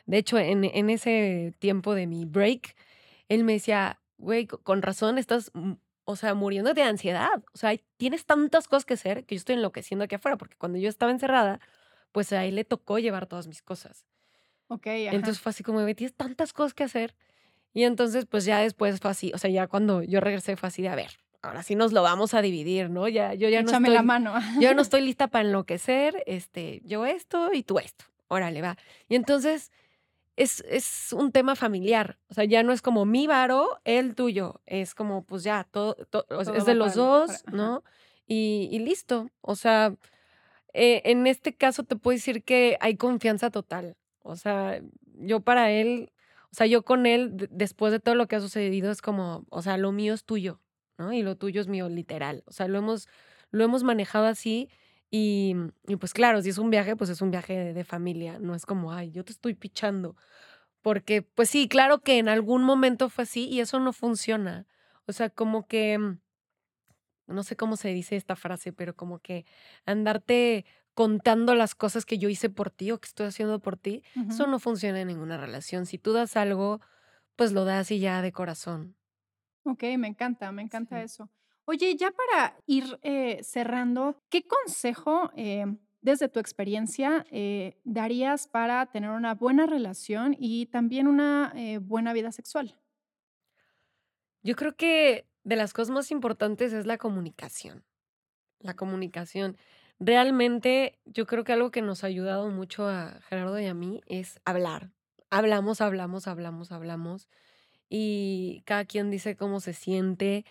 De 0.04 0.18
hecho, 0.18 0.38
en, 0.38 0.62
en 0.62 0.88
ese 0.88 1.52
tiempo 1.58 1.96
de 1.96 2.06
mi 2.06 2.26
break, 2.26 2.76
él 3.28 3.42
me 3.42 3.54
decía, 3.54 3.98
güey, 4.18 4.46
con 4.46 4.82
razón 4.82 5.18
estás, 5.18 5.50
o 6.04 6.14
sea, 6.14 6.34
muriendo 6.34 6.74
de 6.74 6.82
ansiedad. 6.84 7.42
O 7.52 7.58
sea, 7.58 7.76
tienes 7.96 8.24
tantas 8.24 8.68
cosas 8.68 8.84
que 8.84 8.94
hacer 8.94 9.24
que 9.24 9.34
yo 9.34 9.38
estoy 9.40 9.56
enloqueciendo 9.56 10.04
aquí 10.04 10.14
afuera, 10.14 10.36
porque 10.36 10.54
cuando 10.56 10.78
yo 10.78 10.88
estaba 10.88 11.10
encerrada, 11.10 11.58
pues 12.16 12.32
a 12.32 12.46
él 12.46 12.54
le 12.54 12.64
tocó 12.64 12.98
llevar 12.98 13.26
todas 13.26 13.46
mis 13.46 13.60
cosas. 13.60 14.06
Ok, 14.68 14.86
Entonces 14.86 15.38
fue 15.38 15.50
así 15.50 15.62
como, 15.62 15.84
tienes 15.94 16.14
tantas 16.14 16.54
cosas 16.54 16.72
que 16.72 16.82
hacer. 16.82 17.14
Y 17.74 17.84
entonces, 17.84 18.24
pues 18.24 18.46
ya 18.46 18.60
después 18.60 19.00
fue 19.00 19.10
así, 19.10 19.32
o 19.34 19.38
sea, 19.38 19.50
ya 19.50 19.66
cuando 19.66 20.02
yo 20.02 20.20
regresé 20.20 20.56
fue 20.56 20.68
así 20.68 20.80
de, 20.80 20.88
a 20.88 20.94
ver, 20.94 21.10
ahora 21.42 21.62
sí 21.62 21.74
nos 21.74 21.92
lo 21.92 22.02
vamos 22.02 22.32
a 22.32 22.40
dividir, 22.40 22.88
¿no? 22.88 23.06
Ya, 23.06 23.34
yo 23.34 23.50
ya 23.50 23.60
no 23.60 23.70
estoy, 23.70 23.92
la 23.92 24.00
mano. 24.00 24.32
yo 24.58 24.72
no 24.72 24.80
estoy 24.80 25.02
lista 25.02 25.26
para 25.26 25.44
enloquecer, 25.44 26.22
este, 26.24 26.80
yo 26.86 27.04
esto 27.04 27.52
y 27.52 27.62
tú 27.62 27.78
esto. 27.80 28.06
Órale, 28.28 28.62
va. 28.62 28.78
Y 29.10 29.16
entonces 29.16 29.70
es, 30.36 30.64
es 30.70 31.12
un 31.12 31.32
tema 31.32 31.54
familiar. 31.54 32.16
O 32.30 32.34
sea, 32.34 32.44
ya 32.44 32.62
no 32.62 32.72
es 32.72 32.80
como 32.80 33.04
mi 33.04 33.26
varo, 33.26 33.78
el 33.84 34.14
tuyo. 34.14 34.62
Es 34.64 34.94
como, 34.94 35.22
pues 35.22 35.42
ya, 35.42 35.68
todo, 35.70 35.98
es 36.30 36.64
de 36.64 36.74
los 36.74 36.94
dos, 36.94 37.44
¿no? 37.52 37.84
Y, 38.26 38.70
y, 38.72 38.78
listo. 38.78 39.28
O 39.42 39.54
sea, 39.54 39.94
eh, 40.76 41.02
en 41.06 41.26
este 41.26 41.54
caso 41.54 41.84
te 41.84 41.96
puedo 41.96 42.16
decir 42.16 42.44
que 42.44 42.76
hay 42.80 42.96
confianza 42.96 43.50
total. 43.50 43.96
O 44.22 44.36
sea, 44.36 44.80
yo 45.14 45.40
para 45.40 45.70
él, 45.70 46.12
o 46.52 46.54
sea, 46.54 46.66
yo 46.66 46.84
con 46.84 47.06
él, 47.06 47.48
después 47.50 47.92
de 47.92 48.00
todo 48.00 48.14
lo 48.14 48.28
que 48.28 48.36
ha 48.36 48.40
sucedido, 48.40 48.90
es 48.90 49.02
como, 49.02 49.46
o 49.50 49.62
sea, 49.62 49.76
lo 49.78 49.92
mío 49.92 50.14
es 50.14 50.24
tuyo. 50.24 50.60
¿no? 50.98 51.12
Y 51.12 51.22
lo 51.22 51.36
tuyo 51.36 51.60
es 51.60 51.68
mío, 51.68 51.88
literal. 51.88 52.42
O 52.46 52.52
sea, 52.52 52.68
lo 52.68 52.78
hemos, 52.78 53.08
lo 53.50 53.64
hemos 53.64 53.84
manejado 53.84 54.26
así 54.26 54.68
y, 55.10 55.54
pues 56.00 56.12
claro, 56.12 56.42
si 56.42 56.50
es 56.50 56.58
un 56.58 56.70
viaje, 56.70 56.96
pues 56.96 57.10
es 57.10 57.22
un 57.22 57.30
viaje 57.30 57.72
de, 57.72 57.84
familia, 57.84 58.38
no 58.40 58.54
es 58.54 58.66
como, 58.66 58.92
ay, 58.92 59.10
yo 59.12 59.24
te 59.24 59.32
estoy 59.32 59.54
pichando. 59.54 60.16
Porque, 60.82 61.22
pues 61.22 61.50
sí, 61.50 61.68
claro 61.68 62.00
que 62.02 62.18
en 62.18 62.28
algún 62.28 62.64
momento 62.64 63.08
fue 63.08 63.24
así 63.24 63.48
y 63.48 63.60
eso 63.60 63.80
no 63.80 63.92
funciona. 63.92 64.66
O 65.06 65.12
sea, 65.12 65.30
como 65.30 65.66
que, 65.66 65.98
no 67.26 67.42
sé 67.42 67.56
cómo 67.56 67.76
se 67.76 67.88
dice 67.88 68.16
esta 68.16 68.36
frase, 68.36 68.72
pero 68.72 68.94
como 68.94 69.18
que 69.18 69.44
andarte 69.84 70.64
contando 70.94 71.54
las 71.54 71.74
cosas 71.74 72.06
que 72.06 72.18
yo 72.18 72.28
hice 72.28 72.48
por 72.48 72.70
ti 72.70 72.90
o 72.90 72.98
que 72.98 73.06
estoy 73.06 73.26
haciendo 73.26 73.60
por 73.60 73.76
ti, 73.76 74.02
eso 74.28 74.46
no 74.46 74.58
funciona 74.58 75.00
en 75.00 75.08
ninguna 75.08 75.36
relación. 75.36 75.84
Si 75.84 75.98
tú 75.98 76.12
das 76.12 76.36
algo, 76.36 76.80
pues 77.36 77.52
lo 77.52 77.64
das 77.66 77.90
y 77.90 77.98
ya 77.98 78.22
de 78.22 78.32
corazón. 78.32 78.96
Ok, 79.64 79.82
me 79.98 80.08
encanta, 80.08 80.50
me 80.52 80.62
encanta 80.62 81.02
eso. 81.02 81.28
Oye, 81.66 81.96
ya 81.96 82.12
para 82.12 82.56
ir 82.66 82.98
eh, 83.02 83.40
cerrando, 83.42 84.22
¿qué 84.30 84.46
consejo 84.46 85.30
eh, 85.36 85.66
desde 86.00 86.28
tu 86.28 86.38
experiencia 86.38 87.26
eh, 87.30 87.76
darías 87.82 88.46
para 88.46 88.86
tener 88.86 89.10
una 89.10 89.34
buena 89.34 89.66
relación 89.66 90.36
y 90.38 90.66
también 90.66 91.08
una 91.08 91.52
buena 91.82 92.12
vida 92.12 92.30
sexual? 92.30 92.78
Yo 94.42 94.54
creo 94.54 94.76
que 94.76 95.26
de 95.46 95.54
las 95.54 95.72
cosas 95.72 95.94
más 95.94 96.10
importantes 96.10 96.72
es 96.72 96.86
la 96.86 96.98
comunicación. 96.98 97.84
La 98.58 98.74
comunicación. 98.74 99.56
Realmente 100.00 100.98
yo 101.04 101.24
creo 101.24 101.44
que 101.44 101.52
algo 101.52 101.70
que 101.70 101.82
nos 101.82 102.02
ha 102.02 102.08
ayudado 102.08 102.50
mucho 102.50 102.88
a 102.88 103.20
Gerardo 103.28 103.58
y 103.60 103.66
a 103.66 103.72
mí 103.72 104.00
es 104.06 104.40
hablar. 104.44 104.90
Hablamos, 105.30 105.80
hablamos, 105.80 106.26
hablamos, 106.26 106.72
hablamos 106.72 107.28
y 107.88 108.64
cada 108.66 108.84
quien 108.86 109.08
dice 109.08 109.36
cómo 109.36 109.60
se 109.60 109.72
siente. 109.72 110.44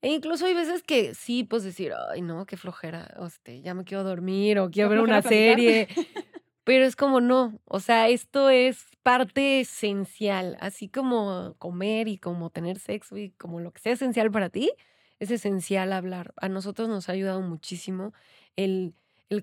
E 0.00 0.08
incluso 0.08 0.46
hay 0.46 0.54
veces 0.54 0.82
que 0.82 1.14
sí, 1.14 1.44
pues 1.44 1.62
decir, 1.62 1.92
ay, 2.10 2.22
no, 2.22 2.46
qué 2.46 2.56
flojera, 2.56 3.14
este, 3.26 3.60
ya 3.60 3.74
me 3.74 3.84
quiero 3.84 4.02
dormir 4.02 4.58
o 4.60 4.70
quiero 4.70 4.88
ver 4.88 5.00
una 5.00 5.20
serie. 5.20 5.88
Pero 6.68 6.84
es 6.84 6.96
como 6.96 7.22
no, 7.22 7.58
o 7.64 7.80
sea, 7.80 8.08
esto 8.10 8.50
es 8.50 8.84
parte 9.02 9.60
esencial, 9.60 10.58
así 10.60 10.90
como 10.90 11.54
comer 11.56 12.08
y 12.08 12.18
como 12.18 12.50
tener 12.50 12.78
sexo 12.78 13.16
y 13.16 13.30
como 13.30 13.58
lo 13.60 13.72
que 13.72 13.80
sea 13.80 13.94
esencial 13.94 14.30
para 14.30 14.50
ti, 14.50 14.70
es 15.18 15.30
esencial 15.30 15.94
hablar. 15.94 16.34
A 16.36 16.50
nosotros 16.50 16.90
nos 16.90 17.08
ha 17.08 17.12
ayudado 17.12 17.40
muchísimo 17.40 18.12
el, 18.56 18.94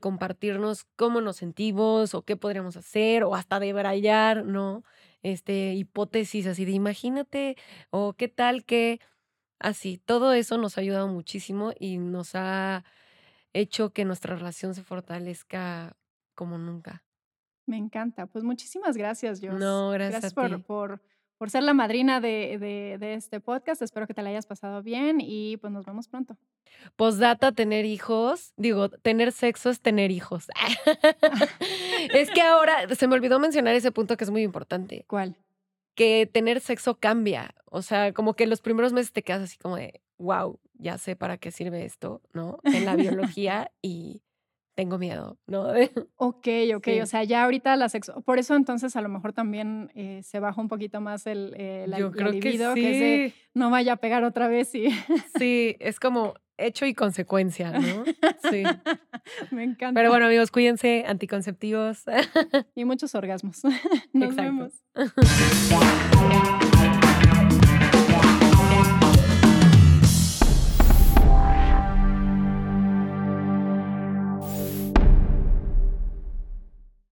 compartirnos 0.01 0.83
cómo 0.97 1.19
nos 1.19 1.37
sentimos 1.37 2.13
o 2.13 2.21
qué 2.21 2.37
podríamos 2.37 2.77
hacer 2.77 3.23
o 3.23 3.33
hasta 3.33 3.59
debrayar, 3.59 4.45
¿no? 4.45 4.83
este, 5.23 5.73
hipótesis 5.73 6.45
así 6.45 6.63
de 6.65 6.73
imagínate 6.73 7.57
o 7.89 8.13
qué 8.13 8.27
tal 8.27 8.65
que 8.65 8.99
así. 9.59 9.97
Todo 9.97 10.33
eso 10.33 10.59
nos 10.59 10.77
ha 10.77 10.81
ayudado 10.81 11.07
muchísimo 11.07 11.73
y 11.79 11.97
nos 11.97 12.35
ha 12.35 12.83
hecho 13.53 13.93
que 13.93 14.05
nuestra 14.05 14.35
relación 14.35 14.75
se 14.75 14.83
fortalezca 14.83 15.97
como 16.35 16.59
nunca. 16.59 17.04
Me 17.65 17.77
encanta. 17.77 18.27
Pues 18.27 18.43
muchísimas 18.43 18.95
gracias, 18.95 19.39
Jos. 19.41 19.59
No, 19.59 19.89
gracias, 19.89 20.33
por, 20.33 20.63
por, 20.63 21.01
por, 21.37 21.49
ser 21.49 21.63
la 21.63 21.73
madrina 21.73 22.21
de, 22.21 22.57
de, 22.59 22.97
de, 22.99 23.13
este 23.15 23.39
podcast. 23.39 23.81
Espero 23.81 24.05
que 24.07 24.13
te 24.13 24.21
la 24.21 24.29
hayas 24.29 24.45
pasado 24.45 24.83
bien 24.83 25.19
y 25.19 25.57
pues 25.57 25.73
nos 25.73 25.85
vemos 25.85 26.07
pronto. 26.07 26.37
Postdata, 26.95 27.51
tener 27.51 27.85
hijos. 27.85 28.53
Digo, 28.57 28.89
tener 28.89 29.31
sexo 29.31 29.69
es 29.69 29.81
tener 29.81 30.11
hijos. 30.11 30.47
es 32.13 32.29
que 32.31 32.41
ahora 32.41 32.93
se 32.93 33.07
me 33.07 33.15
olvidó 33.15 33.39
mencionar 33.39 33.75
ese 33.75 33.91
punto 33.91 34.17
que 34.17 34.23
es 34.23 34.29
muy 34.29 34.43
importante. 34.43 35.05
¿Cuál? 35.07 35.35
Que 35.95 36.29
tener 36.31 36.59
sexo 36.59 36.99
cambia. 36.99 37.55
O 37.65 37.81
sea, 37.81 38.13
como 38.13 38.35
que 38.35 38.47
los 38.47 38.61
primeros 38.61 38.93
meses 38.93 39.11
te 39.11 39.23
quedas 39.23 39.41
así 39.41 39.57
como 39.57 39.77
de, 39.77 40.01
wow, 40.17 40.59
ya 40.73 40.97
sé 40.97 41.15
para 41.15 41.37
qué 41.37 41.51
sirve 41.51 41.85
esto, 41.85 42.21
¿no? 42.33 42.59
En 42.63 42.85
la 42.85 42.95
biología 42.95 43.71
y 43.81 44.21
tengo 44.75 44.97
miedo, 44.97 45.39
¿no? 45.47 45.67
ok, 46.17 46.47
ok, 46.75 46.87
o 47.01 47.05
sea, 47.05 47.23
ya 47.23 47.45
ahorita 47.45 47.75
la 47.75 47.89
sexo, 47.89 48.21
por 48.21 48.37
eso 48.37 48.55
entonces 48.55 48.95
a 48.95 49.01
lo 49.01 49.09
mejor 49.09 49.33
también 49.33 49.91
eh, 49.95 50.21
se 50.23 50.39
baja 50.39 50.61
un 50.61 50.67
poquito 50.67 51.01
más 51.01 51.25
el, 51.25 51.53
eh, 51.57 51.85
la, 51.87 51.97
libido, 51.97 52.73
que, 52.75 53.33
no 53.53 53.69
vaya 53.69 53.93
a 53.93 53.97
pegar 53.97 54.23
otra 54.23 54.47
vez 54.47 54.75
y... 54.75 54.89
sí, 55.37 55.77
es 55.79 55.99
como 55.99 56.35
hecho 56.57 56.85
y 56.85 56.93
consecuencia, 56.93 57.71
¿no? 57.71 58.03
Sí. 58.49 58.63
Me 59.51 59.63
encanta. 59.63 59.99
Pero 59.99 60.09
bueno, 60.09 60.27
amigos, 60.27 60.51
cuídense, 60.51 61.03
anticonceptivos. 61.07 62.03
y 62.75 62.85
muchos 62.85 63.13
orgasmos. 63.15 63.61
Nos 64.13 64.35
vemos. 64.35 64.73